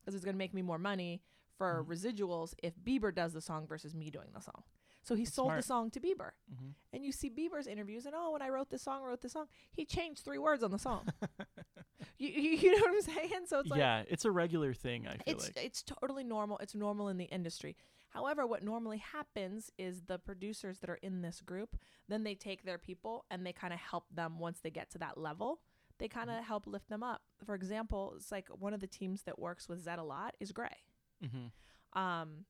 because 0.01 0.15
it's 0.15 0.25
going 0.25 0.35
to 0.35 0.39
make 0.39 0.53
me 0.53 0.61
more 0.61 0.77
money 0.79 1.21
for 1.57 1.83
Mm-hmm. 1.83 1.91
residuals 1.91 2.53
if 2.63 2.73
Bieber 2.83 3.13
does 3.13 3.33
the 3.33 3.41
song 3.41 3.67
versus 3.67 3.93
me 3.95 4.09
doing 4.09 4.29
the 4.33 4.41
song. 4.41 4.63
So 5.03 5.15
he 5.15 5.25
sold 5.25 5.53
the 5.53 5.61
song 5.63 5.89
to 5.91 5.99
Bieber. 5.99 6.31
Mhm. 6.51 6.73
And 6.93 7.03
you 7.05 7.11
see 7.11 7.29
Bieber's 7.29 7.65
interviews, 7.67 8.05
and 8.05 8.13
oh, 8.15 8.31
when 8.33 8.41
I 8.43 8.49
wrote 8.49 8.69
this 8.69 8.83
song, 8.83 9.01
I 9.03 9.07
wrote 9.07 9.21
this 9.21 9.31
song. 9.33 9.47
He 9.71 9.83
changed 9.85 10.23
three 10.23 10.37
words 10.37 10.63
on 10.63 10.69
the 10.71 10.77
song. 10.79 11.07
you, 12.17 12.29
you, 12.29 12.51
you 12.51 12.71
know 12.71 12.81
what 12.81 12.95
I'm 12.95 13.01
saying? 13.01 13.45
So 13.47 13.59
it's 13.59 13.69
like, 13.69 13.79
yeah, 13.79 14.03
it's 14.07 14.25
a 14.25 14.31
regular 14.31 14.73
thing. 14.73 15.07
I 15.07 15.13
feel 15.17 15.21
it's 15.25 15.45
like. 15.47 15.57
it's 15.65 15.81
totally 15.83 16.23
normal. 16.23 16.57
It's 16.59 16.75
normal 16.75 17.07
in 17.09 17.17
the 17.17 17.25
industry. 17.25 17.75
However, 18.09 18.45
what 18.45 18.61
normally 18.63 18.97
happens 18.97 19.71
is 19.77 20.01
the 20.07 20.19
producers 20.19 20.79
that 20.79 20.89
are 20.89 20.99
in 21.01 21.21
this 21.21 21.41
group, 21.41 21.77
then 22.09 22.23
they 22.23 22.35
take 22.35 22.63
their 22.65 22.77
people 22.77 23.25
and 23.31 23.45
they 23.45 23.53
kind 23.53 23.73
of 23.73 23.79
help 23.79 24.05
them 24.13 24.37
once 24.37 24.59
they 24.59 24.69
get 24.69 24.91
to 24.91 24.97
that 24.99 25.17
level. 25.17 25.61
They 26.01 26.07
kind 26.07 26.31
of 26.31 26.43
help 26.43 26.65
lift 26.65 26.89
them 26.89 27.03
up. 27.03 27.21
For 27.45 27.53
example, 27.53 28.13
it's 28.17 28.31
like 28.31 28.47
one 28.49 28.73
of 28.73 28.79
the 28.79 28.87
teams 28.87 29.21
that 29.23 29.37
works 29.37 29.69
with 29.69 29.85
Zedd 29.85 29.99
a 29.99 30.03
lot 30.03 30.35
is 30.39 30.51
Grey. 30.51 30.75
hmm 31.21 31.47
Um, 31.93 32.45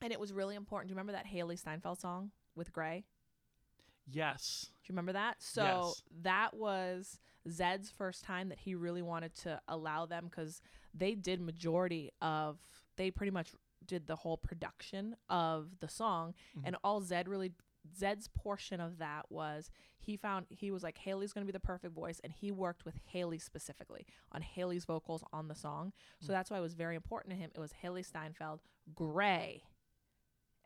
and 0.00 0.12
it 0.12 0.18
was 0.18 0.32
really 0.32 0.56
important. 0.56 0.88
Do 0.88 0.92
you 0.92 0.96
remember 0.96 1.12
that 1.12 1.26
Hailee 1.26 1.58
Steinfeld 1.58 2.00
song 2.00 2.30
with 2.56 2.72
Grey? 2.72 3.04
Yes. 4.06 4.66
Do 4.82 4.88
you 4.88 4.92
remember 4.94 5.12
that? 5.12 5.36
So 5.42 5.62
Yes. 5.62 6.02
that 6.22 6.54
was 6.54 7.20
Zedd's 7.48 7.90
first 7.90 8.24
time 8.24 8.48
that 8.48 8.58
he 8.60 8.74
really 8.74 9.02
wanted 9.02 9.34
to 9.42 9.60
allow 9.68 10.06
them 10.06 10.26
because 10.30 10.60
they 10.94 11.14
did 11.14 11.40
majority 11.40 12.10
of 12.22 12.58
they 12.96 13.10
pretty 13.10 13.30
much 13.30 13.50
did 13.84 14.06
the 14.06 14.16
whole 14.16 14.36
production 14.38 15.16
of 15.28 15.80
the 15.80 15.88
song 15.88 16.32
and 16.64 16.76
all 16.84 17.02
Zedd 17.02 17.28
really 17.28 17.52
Zedd's 17.98 18.28
portion 18.28 18.80
of 18.80 18.98
that 18.98 19.26
was 19.30 19.70
he 19.98 20.16
found 20.16 20.46
he 20.48 20.70
was 20.70 20.82
like 20.82 20.98
Hailee's 21.04 21.32
going 21.32 21.46
to 21.46 21.52
be 21.52 21.56
the 21.56 21.60
perfect 21.60 21.94
voice 21.94 22.20
and 22.22 22.32
he 22.32 22.50
worked 22.50 22.84
with 22.84 22.94
Hailee 23.14 23.40
specifically 23.40 24.06
on 24.32 24.42
Hailee's 24.42 24.84
vocals 24.84 25.24
on 25.32 25.48
the 25.48 25.54
song. 25.54 25.92
So 26.20 26.28
mm. 26.28 26.30
that's 26.30 26.50
why 26.50 26.58
it 26.58 26.62
was 26.62 26.74
very 26.74 26.96
important 26.96 27.34
to 27.34 27.40
him. 27.40 27.50
It 27.54 27.60
was 27.60 27.72
Hailee 27.82 28.04
Steinfeld, 28.04 28.60
Grey, 28.94 29.64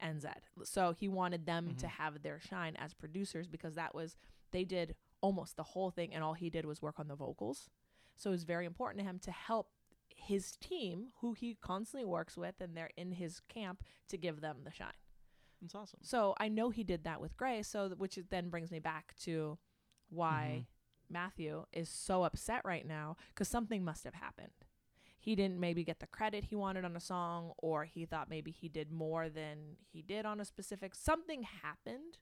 and 0.01 0.21
Zedd. 0.21 0.43
So 0.65 0.95
he 0.97 1.09
wanted 1.09 1.47
them 1.47 1.75
to 1.79 1.87
mm-hmm. 1.87 2.03
have 2.03 2.23
their 2.23 2.41
shine 2.41 2.77
as 2.77 2.95
producers 2.95 3.47
because 3.49 3.75
that 3.75 3.95
was 3.95 4.17
they 4.53 4.65
did 4.65 4.95
almost 5.21 5.57
the 5.57 5.63
whole 5.63 5.91
thing 5.91 6.15
and 6.15 6.23
all 6.23 6.35
he 6.35 6.51
did 6.51 6.65
was 6.65 6.83
work 6.83 6.99
on 6.99 7.09
the 7.09 7.17
vocals. 7.17 7.69
So 8.17 8.31
it 8.31 8.33
was 8.33 8.45
very 8.45 8.67
important 8.67 9.01
to 9.01 9.09
him 9.09 9.19
to 9.21 9.31
help 9.31 9.69
his 10.09 10.57
team, 10.57 11.09
who 11.21 11.33
he 11.33 11.57
constantly 11.61 12.07
works 12.07 12.37
with 12.37 12.55
and 12.61 12.77
they're 12.77 12.91
in 12.97 13.13
his 13.13 13.41
camp, 13.49 13.83
to 14.09 14.17
give 14.17 14.41
them 14.41 14.59
the 14.65 14.73
shine. 14.73 14.93
That's 15.61 15.75
awesome. 15.75 16.01
So 16.03 16.35
I 16.39 16.49
know 16.49 16.71
he 16.71 16.85
did 16.85 17.05
that 17.05 17.21
with 17.21 17.37
Grey. 17.37 17.63
So 17.63 17.89
th- 17.89 17.99
which 17.99 18.19
then 18.31 18.49
brings 18.49 18.71
me 18.71 18.79
back 18.79 19.15
to 19.25 19.59
why 20.09 20.67
Matthew 21.11 21.65
is 21.73 21.89
so 21.89 22.25
upset 22.25 22.63
right 22.65 22.87
now 22.87 23.17
because 23.29 23.49
something 23.49 23.85
must 23.85 24.05
have 24.05 24.15
happened. 24.15 24.53
He 25.19 25.35
didn't 25.35 25.59
maybe 25.59 25.83
get 25.83 26.01
the 26.01 26.07
credit 26.07 26.45
he 26.45 26.57
wanted 26.57 26.85
on 26.85 26.95
a 26.97 27.01
song, 27.01 27.53
or 27.59 27.85
he 27.85 28.07
thought 28.07 28.31
maybe 28.31 28.53
he 28.53 28.69
did 28.69 28.93
more 28.93 29.29
than 29.29 29.77
he 29.93 30.01
did 30.01 30.25
on 30.25 30.41
a 30.41 30.45
specific. 30.45 30.95
Something 30.95 31.43
happened 31.43 32.19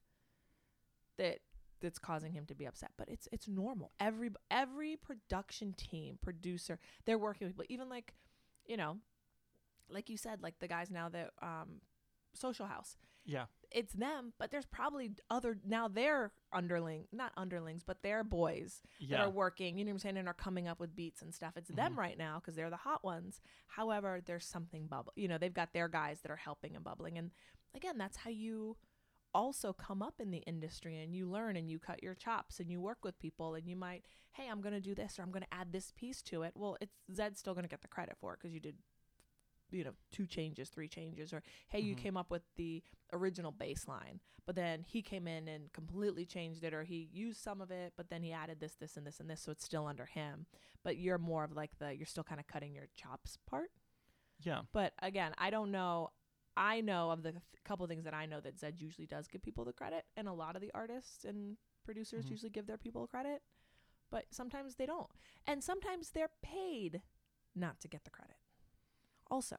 that 1.17 1.39
that's 1.79 1.99
causing 1.99 2.31
him 2.31 2.45
to 2.47 2.55
be 2.55 2.65
upset. 2.65 2.91
But 2.97 3.07
it's 3.09 3.27
it's 3.31 3.47
normal. 3.47 3.91
Every 3.99 4.31
every 4.49 4.95
production 4.95 5.73
team, 5.73 6.17
producer, 6.21 6.79
they're 7.05 7.19
working 7.19 7.47
with 7.47 7.55
people. 7.55 7.65
Even 7.69 7.87
like, 7.89 8.15
you 8.65 8.77
know, 8.77 8.97
like 9.89 10.09
you 10.09 10.17
said, 10.17 10.41
like 10.41 10.59
the 10.59 10.67
guys 10.67 10.89
now 10.89 11.09
that 11.09 11.31
um, 11.41 11.81
Social 12.37 12.67
House 12.67 12.97
Yeah. 13.25 13.45
it's 13.71 13.93
them, 13.93 14.33
but 14.39 14.51
there's 14.51 14.65
probably 14.65 15.11
other 15.29 15.59
now 15.65 15.87
they're 15.87 16.31
underling, 16.53 17.07
not 17.11 17.33
underlings, 17.35 17.83
but 17.83 18.01
they're 18.01 18.23
boys 18.23 18.81
that 19.09 19.19
are 19.19 19.29
working. 19.29 19.77
You 19.77 19.85
know 19.85 19.89
what 19.89 19.95
I'm 19.95 19.99
saying, 19.99 20.17
and 20.17 20.27
are 20.27 20.33
coming 20.33 20.67
up 20.67 20.79
with 20.79 20.95
beats 20.95 21.21
and 21.21 21.33
stuff. 21.33 21.53
It's 21.57 21.69
them 21.69 21.91
mm-hmm. 21.91 21.99
right 21.99 22.17
now 22.17 22.39
because 22.39 22.55
they're 22.55 22.69
the 22.69 22.77
hot 22.77 23.03
ones. 23.03 23.41
However, 23.67 24.21
there's 24.25 24.45
something 24.45 24.87
bubble. 24.87 25.13
You 25.15 25.27
know, 25.27 25.37
they've 25.37 25.53
got 25.53 25.73
their 25.73 25.89
guys 25.89 26.21
that 26.21 26.31
are 26.31 26.37
helping 26.37 26.75
and 26.75 26.83
bubbling, 26.83 27.17
and 27.17 27.31
again, 27.75 27.97
that's 27.97 28.17
how 28.17 28.29
you 28.29 28.77
also 29.33 29.73
come 29.73 30.01
up 30.01 30.15
in 30.19 30.31
the 30.31 30.39
industry 30.39 30.97
and 30.97 31.13
you 31.13 31.29
learn 31.29 31.55
and 31.55 31.69
you 31.69 31.79
cut 31.79 32.01
your 32.01 32.15
chops 32.15 32.59
and 32.59 32.71
you 32.71 32.79
work 32.79 32.99
with 33.03 33.19
people 33.19 33.55
and 33.55 33.67
you 33.67 33.75
might 33.75 34.03
hey 34.31 34.47
i'm 34.49 34.61
going 34.61 34.73
to 34.73 34.81
do 34.81 34.95
this 34.95 35.19
or 35.19 35.21
i'm 35.21 35.31
going 35.31 35.43
to 35.43 35.53
add 35.53 35.71
this 35.71 35.91
piece 35.91 36.21
to 36.21 36.43
it 36.43 36.53
well 36.55 36.77
it's 36.81 36.95
zedd's 37.13 37.39
still 37.39 37.53
going 37.53 37.63
to 37.63 37.69
get 37.69 37.81
the 37.81 37.87
credit 37.87 38.15
for 38.19 38.33
it 38.33 38.39
because 38.41 38.53
you 38.53 38.59
did 38.59 38.75
you 39.71 39.83
know 39.83 39.93
two 40.11 40.25
changes 40.25 40.69
three 40.69 40.87
changes 40.87 41.33
or 41.33 41.41
hey 41.69 41.79
you 41.79 41.95
came 41.95 42.15
up 42.17 42.29
with 42.31 42.43
the 42.55 42.83
original 43.13 43.51
baseline. 43.51 44.19
But 44.45 44.55
then 44.55 44.83
he 44.87 45.01
came 45.01 45.27
in 45.27 45.47
and 45.49 45.73
completely 45.73 46.25
changed 46.25 46.63
it 46.63 46.73
or 46.73 46.83
he 46.83 47.09
used 47.11 47.41
some 47.41 47.59
of 47.61 47.69
it 47.69 47.93
but 47.97 48.09
then 48.09 48.23
he 48.23 48.31
added 48.31 48.59
this 48.61 48.75
this 48.75 48.95
and 48.97 49.05
this 49.05 49.19
and 49.19 49.29
this 49.29 49.41
so 49.41 49.51
it's 49.51 49.65
still 49.65 49.85
under 49.87 50.05
him. 50.05 50.45
But 50.83 50.97
you're 50.97 51.17
more 51.17 51.43
of 51.43 51.51
like 51.51 51.77
the 51.79 51.95
you're 51.95 52.05
still 52.05 52.23
kind 52.23 52.39
of 52.39 52.47
cutting 52.47 52.73
your 52.73 52.87
chops 52.95 53.37
part. 53.49 53.71
Yeah. 54.39 54.61
but 54.71 54.93
again 55.01 55.33
i 55.39 55.49
don't 55.49 55.71
know 55.71 56.09
i 56.55 56.79
know 56.79 57.09
of 57.09 57.23
the 57.23 57.31
th- 57.31 57.41
couple 57.65 57.87
things 57.87 58.03
that 58.03 58.13
i 58.13 58.27
know 58.27 58.39
that 58.39 58.55
zedd 58.55 58.79
usually 58.79 59.07
does 59.07 59.27
give 59.27 59.41
people 59.41 59.65
the 59.65 59.73
credit 59.73 60.05
and 60.15 60.27
a 60.27 60.31
lot 60.33 60.55
of 60.55 60.61
the 60.61 60.69
artists 60.75 61.25
and 61.25 61.57
producers 61.83 62.25
Mhm. 62.25 62.29
usually 62.31 62.51
give 62.51 62.67
their 62.67 62.77
people 62.77 63.07
credit 63.07 63.41
but 64.11 64.25
sometimes 64.31 64.75
they 64.75 64.85
don't. 64.85 65.09
And 65.47 65.61
sometimes 65.63 66.11
they're 66.11 66.29
paid 66.41 67.01
not 67.55 67.79
to 67.81 67.87
get 67.89 68.03
the 68.05 68.09
credit 68.09 68.37
also 69.31 69.57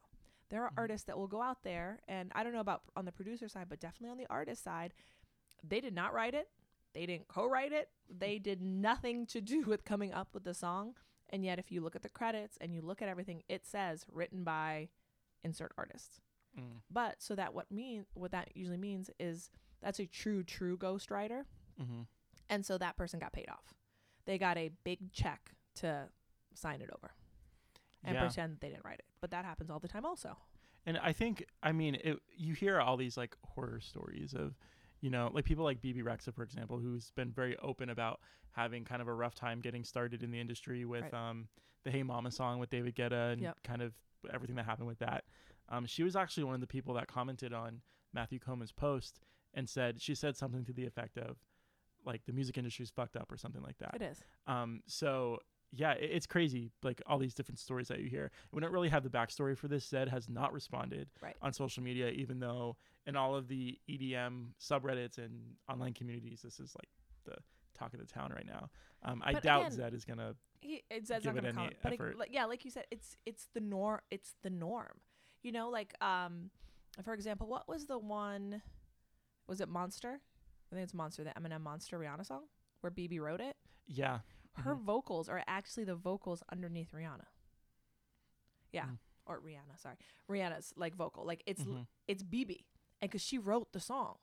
there 0.50 0.62
are 0.64 0.70
Mhm. 0.70 0.78
artists 0.78 1.04
that 1.06 1.16
will 1.18 1.26
go 1.28 1.42
out 1.42 1.62
there 1.62 2.00
and 2.08 2.32
i 2.34 2.42
don't 2.42 2.52
know 2.52 2.60
about 2.60 2.82
on 2.96 3.04
the 3.04 3.12
producer 3.12 3.48
side 3.48 3.68
but 3.68 3.80
definitely 3.80 4.10
on 4.10 4.18
the 4.18 4.26
artist 4.30 4.62
side 4.62 4.92
they 5.64 5.80
did 5.80 5.92
not 5.94 6.14
write 6.14 6.34
it. 6.34 6.48
They 6.94 7.04
didn't 7.04 7.26
co-write 7.26 7.72
it. 7.72 7.90
They 8.08 8.38
did 8.38 8.62
nothing 8.62 9.26
to 9.26 9.40
do 9.40 9.62
with 9.62 9.84
coming 9.84 10.12
up 10.12 10.28
with 10.32 10.44
the 10.44 10.54
song. 10.54 10.94
And 11.30 11.44
yet 11.44 11.58
if 11.58 11.72
you 11.72 11.80
look 11.80 11.96
at 11.96 12.02
the 12.02 12.08
credits 12.08 12.56
and 12.60 12.72
you 12.72 12.80
look 12.80 13.02
at 13.02 13.08
everything 13.08 13.42
it 13.48 13.66
says 13.66 14.06
written 14.10 14.44
by 14.44 14.88
insert 15.42 15.72
artist. 15.76 16.20
Mm. 16.58 16.80
but 16.90 17.20
so 17.20 17.34
that 17.34 17.52
what 17.54 17.70
mean 17.70 18.06
what 18.14 18.30
that 18.30 18.56
usually 18.56 18.78
means 18.78 19.10
is 19.18 19.50
that's 19.80 19.98
a 20.00 20.06
true 20.06 20.42
true 20.44 20.78
ghostwriter. 20.78 21.44
Mm-hmm. 21.80 22.02
and 22.48 22.64
so 22.64 22.78
that 22.78 22.96
person 22.96 23.18
got 23.18 23.32
paid 23.32 23.48
off. 23.50 23.74
They 24.24 24.38
got 24.38 24.56
a 24.56 24.70
big 24.84 25.12
check 25.12 25.52
to 25.76 26.08
sign 26.54 26.80
it 26.80 26.90
over 26.94 27.12
and 28.04 28.14
Yeah. 28.14 28.20
pretend 28.22 28.54
that 28.54 28.60
they 28.60 28.68
didn't 28.70 28.84
write 28.84 28.98
it 29.00 29.06
but 29.20 29.30
that 29.30 29.44
happens 29.44 29.70
all 29.70 29.78
the 29.80 29.88
time 29.88 30.04
also 30.04 30.36
And 30.86 30.96
I 30.98 31.12
think, 31.12 31.44
I 31.62 31.72
mean, 31.72 31.96
it, 31.96 32.18
you 32.34 32.54
hear 32.54 32.80
all 32.80 32.96
these 32.96 33.16
like 33.18 33.36
horror 33.44 33.78
stories 33.80 34.32
of, 34.32 34.56
you 35.00 35.10
know, 35.10 35.30
like 35.34 35.44
people 35.44 35.64
like 35.64 35.82
Bebe 35.82 36.02
Rexha, 36.02 36.32
for 36.32 36.42
example, 36.42 36.78
who's 36.78 37.10
been 37.10 37.30
very 37.30 37.56
open 37.58 37.90
about 37.90 38.20
having 38.52 38.84
kind 38.84 39.02
of 39.02 39.08
a 39.08 39.12
rough 39.12 39.34
time 39.34 39.60
getting 39.60 39.84
started 39.84 40.22
in 40.22 40.30
the 40.30 40.40
industry 40.40 40.84
with 40.86 41.02
Right. 41.02 41.14
um, 41.14 41.48
the 41.84 41.90
Hey 41.90 42.02
Mama 42.02 42.30
song 42.30 42.58
with 42.58 42.70
David 42.70 42.94
Guetta 42.94 43.32
and 43.32 43.42
Yep. 43.42 43.62
kind 43.64 43.82
of 43.82 43.92
everything 44.32 44.56
that 44.56 44.64
happened 44.64 44.86
with 44.88 44.98
that. 45.00 45.24
Um, 45.68 45.84
she 45.84 46.02
was 46.04 46.16
actually 46.16 46.44
one 46.44 46.54
of 46.54 46.60
the 46.62 46.66
people 46.66 46.94
that 46.94 47.06
commented 47.06 47.52
on 47.52 47.82
Matthew 48.14 48.38
Koma's 48.38 48.72
post 48.72 49.20
and 49.52 49.68
said, 49.68 50.00
she 50.00 50.14
said 50.14 50.36
something 50.36 50.64
to 50.64 50.72
the 50.72 50.86
effect 50.86 51.18
of, 51.18 51.36
like, 52.06 52.24
the 52.24 52.32
music 52.32 52.56
industry's 52.56 52.90
fucked 52.90 53.16
up 53.16 53.30
or 53.30 53.36
something 53.36 53.62
like 53.62 53.76
that. 53.78 53.94
it 53.96 54.02
is 54.02 54.22
Um, 54.46 54.82
so 54.86 55.40
yeah, 55.72 55.92
it's 55.92 56.26
crazy. 56.26 56.70
Like 56.82 57.02
all 57.06 57.18
these 57.18 57.34
different 57.34 57.58
stories 57.58 57.88
that 57.88 58.00
you 58.00 58.08
hear. 58.08 58.30
We 58.52 58.60
don't 58.60 58.72
really 58.72 58.88
have 58.88 59.02
the 59.02 59.10
backstory 59.10 59.56
for 59.56 59.68
this. 59.68 59.86
Zedd 59.88 60.08
has 60.08 60.28
not 60.28 60.52
responded 60.52 61.08
Right. 61.22 61.36
on 61.42 61.52
social 61.52 61.82
media, 61.82 62.08
even 62.10 62.40
though 62.40 62.76
in 63.06 63.16
all 63.16 63.34
of 63.34 63.48
the 63.48 63.78
EDM 63.88 64.54
subreddits 64.60 65.18
and 65.18 65.54
online 65.68 65.92
communities, 65.94 66.40
this 66.42 66.58
is 66.60 66.74
like 66.74 66.88
the 67.24 67.36
talk 67.78 67.92
of 67.94 68.00
the 68.00 68.06
town 68.06 68.32
right 68.34 68.46
now. 68.46 68.70
Um, 69.02 69.22
I 69.24 69.34
doubt 69.34 69.66
again, 69.72 69.78
Zedd 69.78 69.94
is 69.94 70.04
gonna. 70.04 70.34
he 70.60 70.82
says 71.04 71.22
give 71.22 71.34
not 71.34 71.36
it 71.36 71.36
gonna 71.36 71.48
any 71.48 71.54
comment, 71.56 71.76
but 71.82 71.92
it, 71.92 72.18
like, 72.18 72.30
yeah, 72.32 72.46
like 72.46 72.64
you 72.64 72.70
said, 72.70 72.84
it's 72.90 73.16
it's 73.26 73.48
the 73.54 73.60
norm. 73.60 74.00
It's 74.10 74.34
the 74.42 74.50
norm. 74.50 75.00
You 75.42 75.52
know, 75.52 75.68
like 75.70 75.94
um, 76.02 76.50
for 77.04 77.12
example, 77.14 77.46
what 77.46 77.68
was 77.68 77.86
the 77.86 77.98
one? 77.98 78.62
Was 79.46 79.60
it 79.60 79.68
Monster? 79.68 80.20
I 80.70 80.74
think 80.74 80.84
it's 80.84 80.94
Monster, 80.94 81.24
the 81.24 81.30
Eminem 81.30 81.62
Monster 81.62 81.98
Rihanna 81.98 82.26
song, 82.26 82.42
where 82.80 82.90
Bebe 82.90 83.20
wrote 83.20 83.40
it. 83.40 83.56
Yeah. 83.86 84.18
Her 84.58 84.74
Mhm. 84.76 84.82
vocals 84.82 85.28
are 85.28 85.42
actually 85.46 85.84
the 85.84 85.94
vocals 85.96 86.42
underneath 86.50 86.92
Rihanna. 86.92 87.26
Yeah, 88.72 88.86
Mm. 88.86 88.98
or 89.26 89.40
Rihanna. 89.40 89.78
Sorry, 89.78 89.96
Rihanna's 90.28 90.72
like 90.76 90.94
vocal. 90.94 91.24
Like 91.24 91.42
it's 91.46 91.62
Mhm. 91.64 91.86
it's 92.06 92.22
Bebe, 92.22 92.66
and 93.00 93.10
because 93.10 93.22
she 93.22 93.38
wrote 93.38 93.72
the 93.72 93.80
song, 93.80 94.18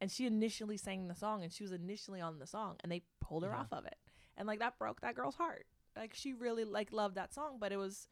and 0.00 0.10
she 0.10 0.26
initially 0.26 0.76
sang 0.76 1.08
the 1.08 1.14
song, 1.14 1.42
and 1.42 1.52
she 1.52 1.62
was 1.62 1.72
initially 1.72 2.20
on 2.20 2.38
the 2.38 2.46
song, 2.46 2.76
and 2.80 2.90
they 2.90 3.00
pulled 3.20 3.42
her 3.44 3.50
Yeah. 3.50 3.60
off 3.60 3.72
of 3.72 3.84
it, 3.84 3.98
and 4.36 4.46
like 4.46 4.58
that 4.60 4.78
broke 4.78 5.00
that 5.02 5.14
girl's 5.14 5.36
heart. 5.36 5.66
Like 5.94 6.14
she 6.14 6.32
really 6.32 6.64
like 6.64 6.90
loved 6.92 7.16
that 7.16 7.32
song, 7.34 7.58
but 7.58 7.70
it 7.72 7.76
was 7.76 8.08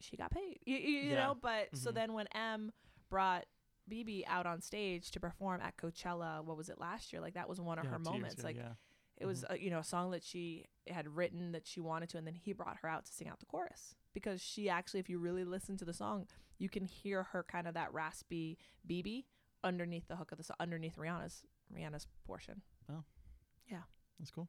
she 0.00 0.16
got 0.16 0.30
paid, 0.30 0.60
you, 0.64 0.76
you, 0.76 0.88
you 0.98 1.10
Yeah. 1.10 1.26
know. 1.26 1.34
But 1.34 1.76
so 1.76 1.90
Mhm. 1.90 1.94
then 1.94 2.12
when 2.14 2.26
M 2.28 2.72
brought 3.10 3.46
Bebe 3.86 4.24
out 4.26 4.46
on 4.46 4.60
stage 4.62 5.10
to 5.12 5.20
perform 5.20 5.60
at 5.60 5.76
Coachella, 5.76 6.42
what 6.42 6.56
was 6.56 6.68
it 6.70 6.78
last 6.78 7.12
year? 7.12 7.20
Like 7.20 7.34
that 7.34 7.48
was 7.48 7.60
one 7.60 7.78
of 7.78 7.84
Yeah, 7.84 7.90
her 7.92 7.98
moments. 7.98 8.34
ago, 8.34 8.44
like. 8.44 8.56
It 9.20 9.26
was 9.26 9.44
a, 9.50 9.58
you 9.58 9.70
know 9.70 9.78
a 9.80 9.84
song 9.84 10.10
that 10.12 10.24
she 10.24 10.64
had 10.88 11.06
written 11.14 11.52
that 11.52 11.66
she 11.66 11.78
wanted 11.80 12.08
to, 12.10 12.18
and 12.18 12.26
then 12.26 12.34
he 12.34 12.52
brought 12.52 12.78
her 12.82 12.88
out 12.88 13.04
to 13.06 13.12
sing 13.12 13.28
out 13.28 13.38
the 13.38 13.46
chorus 13.46 13.94
because 14.14 14.40
she 14.40 14.68
actually, 14.68 15.00
if 15.00 15.08
you 15.10 15.18
really 15.18 15.44
listen 15.44 15.76
to 15.76 15.84
the 15.84 15.92
song, 15.92 16.26
you 16.58 16.68
can 16.68 16.84
hear 16.84 17.24
her 17.24 17.42
kind 17.44 17.68
of 17.68 17.74
that 17.74 17.92
raspy 17.92 18.56
Bebe 18.86 19.26
underneath 19.62 20.08
the 20.08 20.16
hook 20.16 20.32
of 20.32 20.38
the 20.38 20.44
song, 20.44 20.56
underneath 20.58 20.96
Rihanna's 20.96 21.42
Rihanna's 21.72 22.06
portion. 22.26 22.62
Oh, 22.90 23.04
yeah, 23.70 23.82
that's 24.18 24.30
cool. 24.30 24.48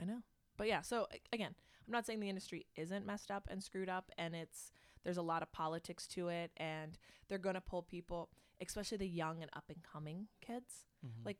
I 0.00 0.04
know, 0.04 0.22
but 0.56 0.66
yeah. 0.66 0.80
So 0.82 1.06
again, 1.32 1.54
I'm 1.86 1.92
not 1.92 2.04
saying 2.06 2.20
the 2.20 2.28
industry 2.28 2.66
isn't 2.76 3.06
messed 3.06 3.30
up 3.30 3.46
and 3.48 3.62
screwed 3.62 3.88
up, 3.88 4.10
and 4.18 4.34
it's 4.34 4.72
there's 5.04 5.16
a 5.16 5.22
lot 5.22 5.42
of 5.42 5.52
politics 5.52 6.08
to 6.08 6.28
it, 6.28 6.50
and 6.56 6.98
they're 7.28 7.38
gonna 7.38 7.60
pull 7.60 7.82
people, 7.82 8.30
especially 8.60 8.98
the 8.98 9.06
young 9.08 9.42
and 9.42 9.50
up 9.54 9.64
and 9.68 9.82
coming 9.84 10.26
kids 10.40 10.86
Mhm. 11.06 11.24
like 11.24 11.38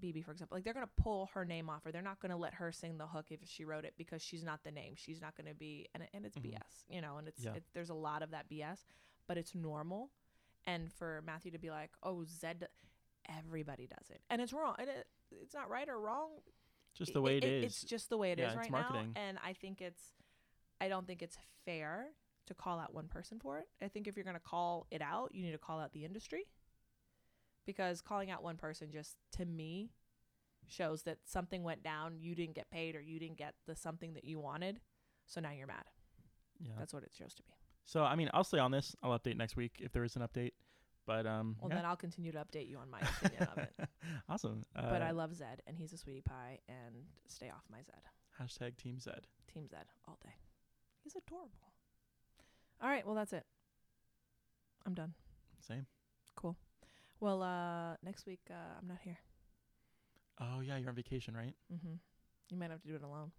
Bebe 0.00 0.22
for 0.22 0.30
example 0.32 0.56
like 0.56 0.64
they're 0.64 0.74
gonna 0.74 0.88
pull 0.96 1.30
her 1.34 1.44
name 1.44 1.68
off 1.68 1.84
or 1.86 1.92
they're 1.92 2.02
not 2.02 2.20
gonna 2.20 2.36
let 2.36 2.54
her 2.54 2.70
sing 2.72 2.98
the 2.98 3.06
hook 3.06 3.26
if 3.30 3.40
she 3.44 3.64
wrote 3.64 3.84
it 3.84 3.94
because 3.96 4.22
she's 4.22 4.44
not 4.44 4.62
the 4.64 4.70
name. 4.70 4.94
She's 4.96 5.20
not 5.20 5.36
gonna 5.36 5.54
be 5.54 5.88
and, 5.94 6.06
and 6.14 6.24
it's 6.26 6.36
Mhm. 6.38 6.52
BS 6.54 6.84
you 6.88 7.00
know 7.00 7.16
and 7.18 7.28
it's 7.28 7.44
Yeah. 7.44 7.54
it, 7.54 7.64
there's 7.74 7.90
a 7.90 7.94
lot 7.94 8.22
of 8.22 8.30
that 8.30 8.48
BS 8.48 8.84
but 9.26 9.36
it's 9.38 9.54
normal. 9.54 10.10
And 10.68 10.92
for 10.92 11.22
Matthew 11.24 11.50
to 11.52 11.58
be 11.58 11.70
like 11.70 11.90
oh 12.02 12.24
Zedd 12.24 12.64
everybody 13.28 13.86
does 13.86 14.10
it. 14.10 14.20
And 14.30 14.40
it's 14.40 14.52
wrong 14.52 14.74
and 14.78 14.88
it, 14.88 15.06
it's 15.30 15.54
not 15.54 15.68
right 15.68 15.88
or 15.88 15.98
wrong. 16.00 16.30
Just 16.94 17.12
the 17.12 17.20
way 17.20 17.36
it 17.36 17.44
is. 17.44 17.64
it's 17.64 17.82
just 17.84 18.08
the 18.08 18.16
way 18.16 18.32
it 18.32 18.38
is 18.38 18.44
Yeah, 18.44 18.48
it's 18.50 18.56
right 18.58 18.70
now 18.70 19.04
and 19.16 19.38
I 19.44 19.52
think 19.52 19.80
it's 19.80 20.14
I 20.80 20.88
don't 20.88 21.06
think 21.06 21.22
it's 21.22 21.36
fair 21.64 22.08
to 22.46 22.54
call 22.54 22.78
out 22.78 22.94
one 22.94 23.08
person 23.08 23.40
for 23.40 23.58
it. 23.58 23.66
I 23.82 23.88
think 23.88 24.06
if 24.06 24.14
you're 24.16 24.24
gonna 24.24 24.38
call 24.40 24.86
it 24.90 25.02
out 25.02 25.34
you 25.34 25.42
need 25.42 25.52
to 25.52 25.58
call 25.58 25.80
out 25.80 25.92
the 25.92 26.04
industry 26.04 26.44
because 27.66 28.00
calling 28.00 28.30
out 28.30 28.42
one 28.42 28.56
person 28.56 28.90
just 28.90 29.16
to 29.32 29.44
me 29.44 29.90
shows 30.68 31.02
that 31.02 31.18
something 31.24 31.62
went 31.62 31.82
down 31.82 32.16
you 32.18 32.34
didn't 32.34 32.54
get 32.54 32.70
paid 32.70 32.96
or 32.96 33.00
you 33.00 33.18
didn't 33.20 33.36
get 33.36 33.54
the 33.66 33.76
something 33.76 34.14
that 34.14 34.24
you 34.24 34.38
wanted 34.38 34.80
so 35.26 35.40
now 35.40 35.50
you're 35.50 35.66
mad 35.66 35.84
yeah. 36.60 36.72
that's 36.78 36.92
what 36.92 37.02
it 37.02 37.12
shows 37.16 37.34
to 37.34 37.42
be. 37.42 37.52
So 37.84 38.02
I 38.02 38.16
mean, 38.16 38.30
I'll 38.34 38.44
stay 38.44 38.58
on 38.58 38.70
this. 38.70 38.96
I'll 39.02 39.16
update 39.18 39.36
next 39.36 39.56
week 39.56 39.76
if 39.80 39.92
there 39.92 40.04
is 40.04 40.16
an 40.16 40.22
update. 40.22 40.52
But 41.06 41.24
um, 41.24 41.54
well 41.60 41.70
yeah. 41.70 41.76
then 41.76 41.84
i'll 41.84 41.94
continue 41.94 42.32
to 42.32 42.38
update 42.38 42.68
you 42.68 42.78
on 42.78 42.90
my 42.90 42.98
opinion 42.98 43.44
of 43.44 43.58
it 43.58 43.88
awesome. 44.28 44.64
Uh, 44.74 44.90
but 44.90 45.02
i 45.02 45.12
love 45.12 45.30
zedd 45.30 45.60
and 45.68 45.76
he's 45.78 45.92
a 45.92 45.96
sweetie 45.96 46.20
pie 46.20 46.58
and 46.68 46.96
stay 47.28 47.48
off 47.48 47.62
my 47.70 47.78
zedd 47.78 48.42
hashtag 48.42 48.76
Team 48.76 48.96
Zedd. 48.96 49.22
team 49.46 49.68
zedd 49.72 49.86
all 50.08 50.18
day 50.20 50.34
he's 51.04 51.14
adorable 51.14 51.70
all 52.82 52.88
right 52.88 53.06
well 53.06 53.14
that's 53.14 53.32
it 53.32 53.44
i'm 54.84 54.94
done 54.94 55.14
Same. 55.60 55.86
Well 57.20 57.42
uh 57.42 57.94
next 58.02 58.26
week 58.26 58.40
uh 58.50 58.78
i'm 58.80 58.88
not 58.88 58.98
here 59.02 59.18
Oh 60.38 60.60
yeah, 60.60 60.76
you're 60.76 60.90
on 60.90 60.94
vacation, 60.94 61.34
right? 61.34 61.54
mm-hmm 61.72 61.94
you 62.50 62.56
might 62.58 62.70
have 62.70 62.82
to 62.82 62.88
do 62.88 62.94
it 62.94 63.02
alone 63.02 63.32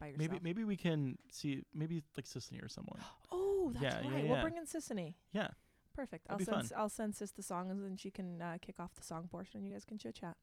by 0.00 0.06
yourself 0.08 0.30
Maybe 0.30 0.40
maybe 0.42 0.64
we 0.64 0.76
can 0.76 1.16
see 1.30 1.62
maybe 1.74 2.02
like 2.16 2.26
Sicily 2.26 2.58
or 2.60 2.68
someone. 2.68 2.98
oh 3.30 3.70
that's 3.74 3.84
Yeah, 3.84 4.00
yeah, 4.02 4.10
right 4.14 4.28
we'll 4.28 4.40
bring 4.40 4.56
in 4.56 4.64
sissany 4.64 5.14
Yeah. 5.32 5.48
Perfect. 5.94 6.26
I'll 6.30 6.38
That'd 6.38 6.46
be 6.46 6.52
send 6.58 6.68
fun. 6.70 6.78
I'll 6.80 6.88
send 6.88 7.14
sis 7.14 7.32
the 7.32 7.42
song 7.42 7.70
and 7.70 7.84
then 7.84 7.98
she 7.98 8.10
can 8.10 8.40
uh, 8.40 8.56
kick 8.62 8.80
off 8.80 8.94
the 8.94 9.02
song 9.04 9.28
portion 9.30 9.58
and 9.58 9.66
you 9.66 9.72
guys 9.74 9.84
can 9.84 9.98
chit 9.98 10.14
chat. 10.14 10.36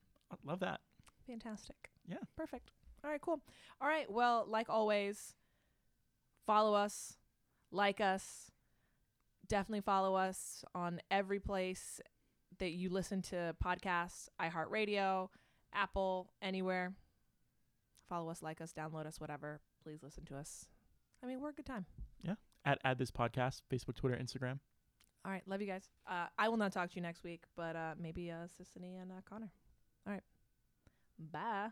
Love 0.46 0.60
that. 0.60 0.80
Fantastic. 1.26 1.90
Yeah. 2.08 2.18
Perfect. 2.38 2.70
All 3.04 3.10
right, 3.10 3.20
cool. 3.20 3.42
All 3.82 3.88
right, 3.88 4.10
well, 4.12 4.46
like 4.48 4.70
always, 4.70 5.34
follow 6.46 6.76
us, 6.76 7.18
like 7.72 8.00
us, 8.00 8.52
definitely 9.48 9.82
follow 9.82 10.14
us 10.14 10.64
on 10.76 11.00
every 11.10 11.40
place 11.40 12.00
that 12.60 12.72
you 12.72 12.90
listen 12.90 13.22
to 13.24 13.56
podcasts, 13.64 14.30
iHeartRadio, 14.42 15.30
Apple, 15.74 16.32
anywhere. 16.42 16.94
Follow 18.08 18.30
us, 18.30 18.42
like 18.42 18.62
us, 18.62 18.74
download 18.74 19.06
us, 19.06 19.20
whatever. 19.20 19.62
Please 19.84 20.04
listen 20.04 20.26
to 20.26 20.36
us. 20.38 20.66
I 21.24 21.28
mean, 21.28 21.42
we're 21.42 21.50
a 21.50 21.54
good 21.54 21.66
time. 21.66 21.86
Yeah. 22.24 22.36
At 22.66 22.80
add 22.84 22.98
this 22.98 23.12
podcast, 23.12 23.62
Facebook, 23.72 23.96
Twitter, 23.96 24.18
Instagram. 24.22 24.60
All 25.26 25.32
right, 25.32 25.44
love 25.48 25.62
you 25.62 25.68
guys. 25.68 25.90
Uh, 26.10 26.28
I 26.38 26.48
will 26.50 26.58
not 26.58 26.72
talk 26.72 26.90
to 26.90 26.96
you 26.96 27.02
next 27.02 27.24
week, 27.24 27.44
but 27.56 27.76
uh, 27.76 27.94
maybe 28.00 28.32
uh, 28.32 28.48
Sissany 28.48 29.02
and 29.02 29.12
uh, 29.12 29.22
Connor. 29.30 29.52
All 30.08 30.14
right, 30.14 30.24
bye. 31.32 31.70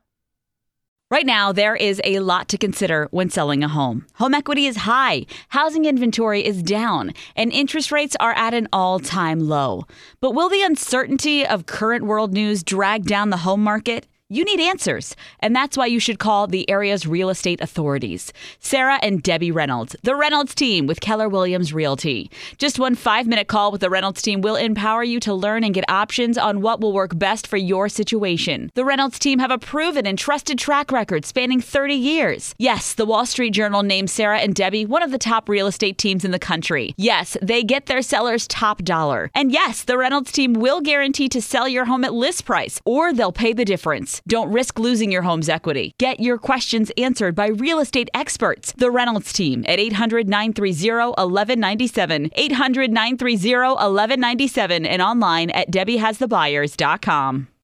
Right 1.10 1.26
now, 1.26 1.54
there 1.54 1.74
is 1.74 2.02
a 2.04 2.20
lot 2.20 2.50
to 2.50 2.58
consider 2.58 3.08
when 3.12 3.30
selling 3.30 3.64
a 3.64 3.70
home. 3.70 4.06
Home 4.16 4.34
equity 4.34 4.66
is 4.66 4.76
high, 4.76 5.26
housing 5.48 5.86
inventory 5.86 6.46
is 6.46 6.62
down, 6.62 7.14
and 7.34 7.50
interest 7.54 7.94
rates 7.94 8.18
are 8.20 8.34
at 8.34 8.54
an 8.54 8.68
all 8.74 9.00
time 9.00 9.40
low. 9.40 9.86
But 10.20 10.32
will 10.32 10.50
the 10.50 10.64
uncertainty 10.64 11.48
of 11.48 11.66
current 11.66 12.04
world 12.04 12.34
news 12.34 12.62
drag 12.62 13.06
down 13.06 13.30
the 13.30 13.38
home 13.38 13.64
market? 13.64 14.06
You 14.30 14.44
need 14.44 14.60
answers, 14.60 15.16
and 15.40 15.56
that's 15.56 15.78
why 15.78 15.86
you 15.86 16.02
should 16.02 16.20
call 16.20 16.48
the 16.48 16.70
area's 16.70 17.08
real 17.08 17.30
estate 17.30 17.62
authorities. 17.62 18.34
Sarah 18.60 19.00
and 19.02 19.24
Debbie 19.24 19.52
Reynolds, 19.52 19.96
the 20.04 20.18
Reynolds 20.18 20.54
team 20.54 20.86
with 20.86 21.00
Keller 21.00 21.30
Williams 21.30 21.72
Realty. 21.72 22.30
Just 22.58 22.78
one 22.78 22.96
five 22.96 23.26
minute 23.26 23.48
call 23.48 23.72
with 23.72 23.80
the 23.80 23.90
Reynolds 23.90 24.22
team 24.22 24.42
will 24.42 24.58
empower 24.58 25.02
you 25.02 25.22
to 25.22 25.34
learn 25.34 25.64
and 25.64 25.74
get 25.74 25.90
options 25.90 26.38
on 26.38 26.60
what 26.60 26.82
will 26.82 26.92
work 26.92 27.18
best 27.18 27.48
for 27.48 27.56
your 27.56 27.88
situation. 27.88 28.70
The 28.74 28.84
Reynolds 28.84 29.18
team 29.18 29.40
have 29.40 29.50
a 29.50 29.58
proven 29.58 30.06
and 30.06 30.20
trusted 30.20 30.60
track 30.60 30.92
record 30.92 31.24
spanning 31.26 31.62
30 31.62 31.94
years. 31.94 32.54
Yes, 32.58 32.96
the 32.96 33.06
Wall 33.06 33.26
Street 33.26 33.52
Journal 33.52 33.82
named 33.82 34.10
Sarah 34.10 34.40
and 34.40 34.54
Debbie 34.54 34.86
one 34.86 35.04
of 35.04 35.12
the 35.12 35.18
top 35.18 35.48
real 35.48 35.68
estate 35.68 35.98
teams 35.98 36.26
in 36.26 36.32
the 36.32 36.38
country. 36.38 36.94
Yes, 36.98 37.38
they 37.42 37.64
get 37.64 37.86
their 37.86 38.02
sellers 38.02 38.46
top 38.46 38.84
dollar. 38.84 39.32
And 39.34 39.54
yes, 39.54 39.86
the 39.86 39.98
Reynolds 39.98 40.34
team 40.34 40.52
will 40.52 40.82
guarantee 40.82 41.30
to 41.30 41.42
sell 41.42 41.70
your 41.70 41.86
home 41.86 42.04
at 42.04 42.14
list 42.14 42.44
price, 42.44 42.82
or 42.84 43.14
they'll 43.14 43.32
pay 43.32 43.54
the 43.54 43.64
difference. 43.64 44.17
Don't 44.28 44.52
risk 44.52 44.80
losing 44.80 45.12
your 45.12 45.24
home's 45.24 45.50
equity. 45.50 45.94
Get 45.98 46.20
your 46.20 46.38
questions 46.38 46.92
answered 46.98 47.36
by 47.36 47.48
real 47.48 47.80
estate 47.80 48.10
experts. 48.14 48.74
The 48.74 48.92
Reynolds 48.92 49.34
team 49.34 49.66
at 49.68 49.80
800 49.80 50.28
930 50.28 51.10
1197, 51.18 52.32
800 52.34 52.92
930 52.92 53.50
1197, 53.52 54.86
and 54.86 55.02
online 55.02 55.50
at 55.52 55.72
DebbieHasTheBuyers.com. 55.72 57.48